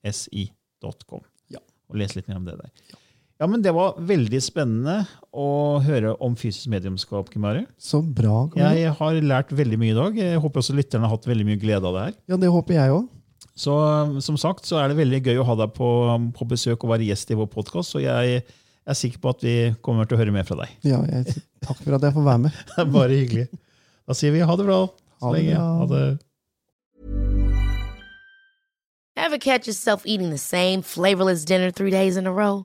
[0.00, 1.22] K-i-m-e-s-i.com.
[1.50, 1.58] Ja.
[1.90, 2.70] Og lese litt mer om det der.
[2.92, 2.99] Ja,
[3.48, 7.30] men Det var veldig spennende å høre om fysisk mediumskap.
[7.32, 7.62] Kimari.
[7.80, 8.48] Så bra.
[8.52, 8.82] Kimari.
[8.82, 10.16] Jeg har lært veldig mye i dag.
[10.18, 12.14] Jeg håper også lytterne har hatt veldig mye glede av det her.
[12.28, 13.08] Ja, det håper jeg også.
[13.60, 15.88] Så eh, som sagt så er det veldig gøy å ha deg på,
[16.36, 17.96] på besøk og være gjest i vår podkast.
[17.96, 20.76] Og jeg er sikker på at vi kommer til å høre mer fra deg.
[20.88, 22.60] Ja, jeg- takk for at jeg får være med.
[22.74, 23.46] Det er bare hyggelig.
[24.08, 24.82] Da sier vi ha det bra.
[25.20, 25.56] Så Ha det lenge.
[25.56, 25.68] bra.
[25.80, 26.18] Ha det.
[29.16, 32.64] Ever catch yourself eating the same flavorless dinner three days in a row?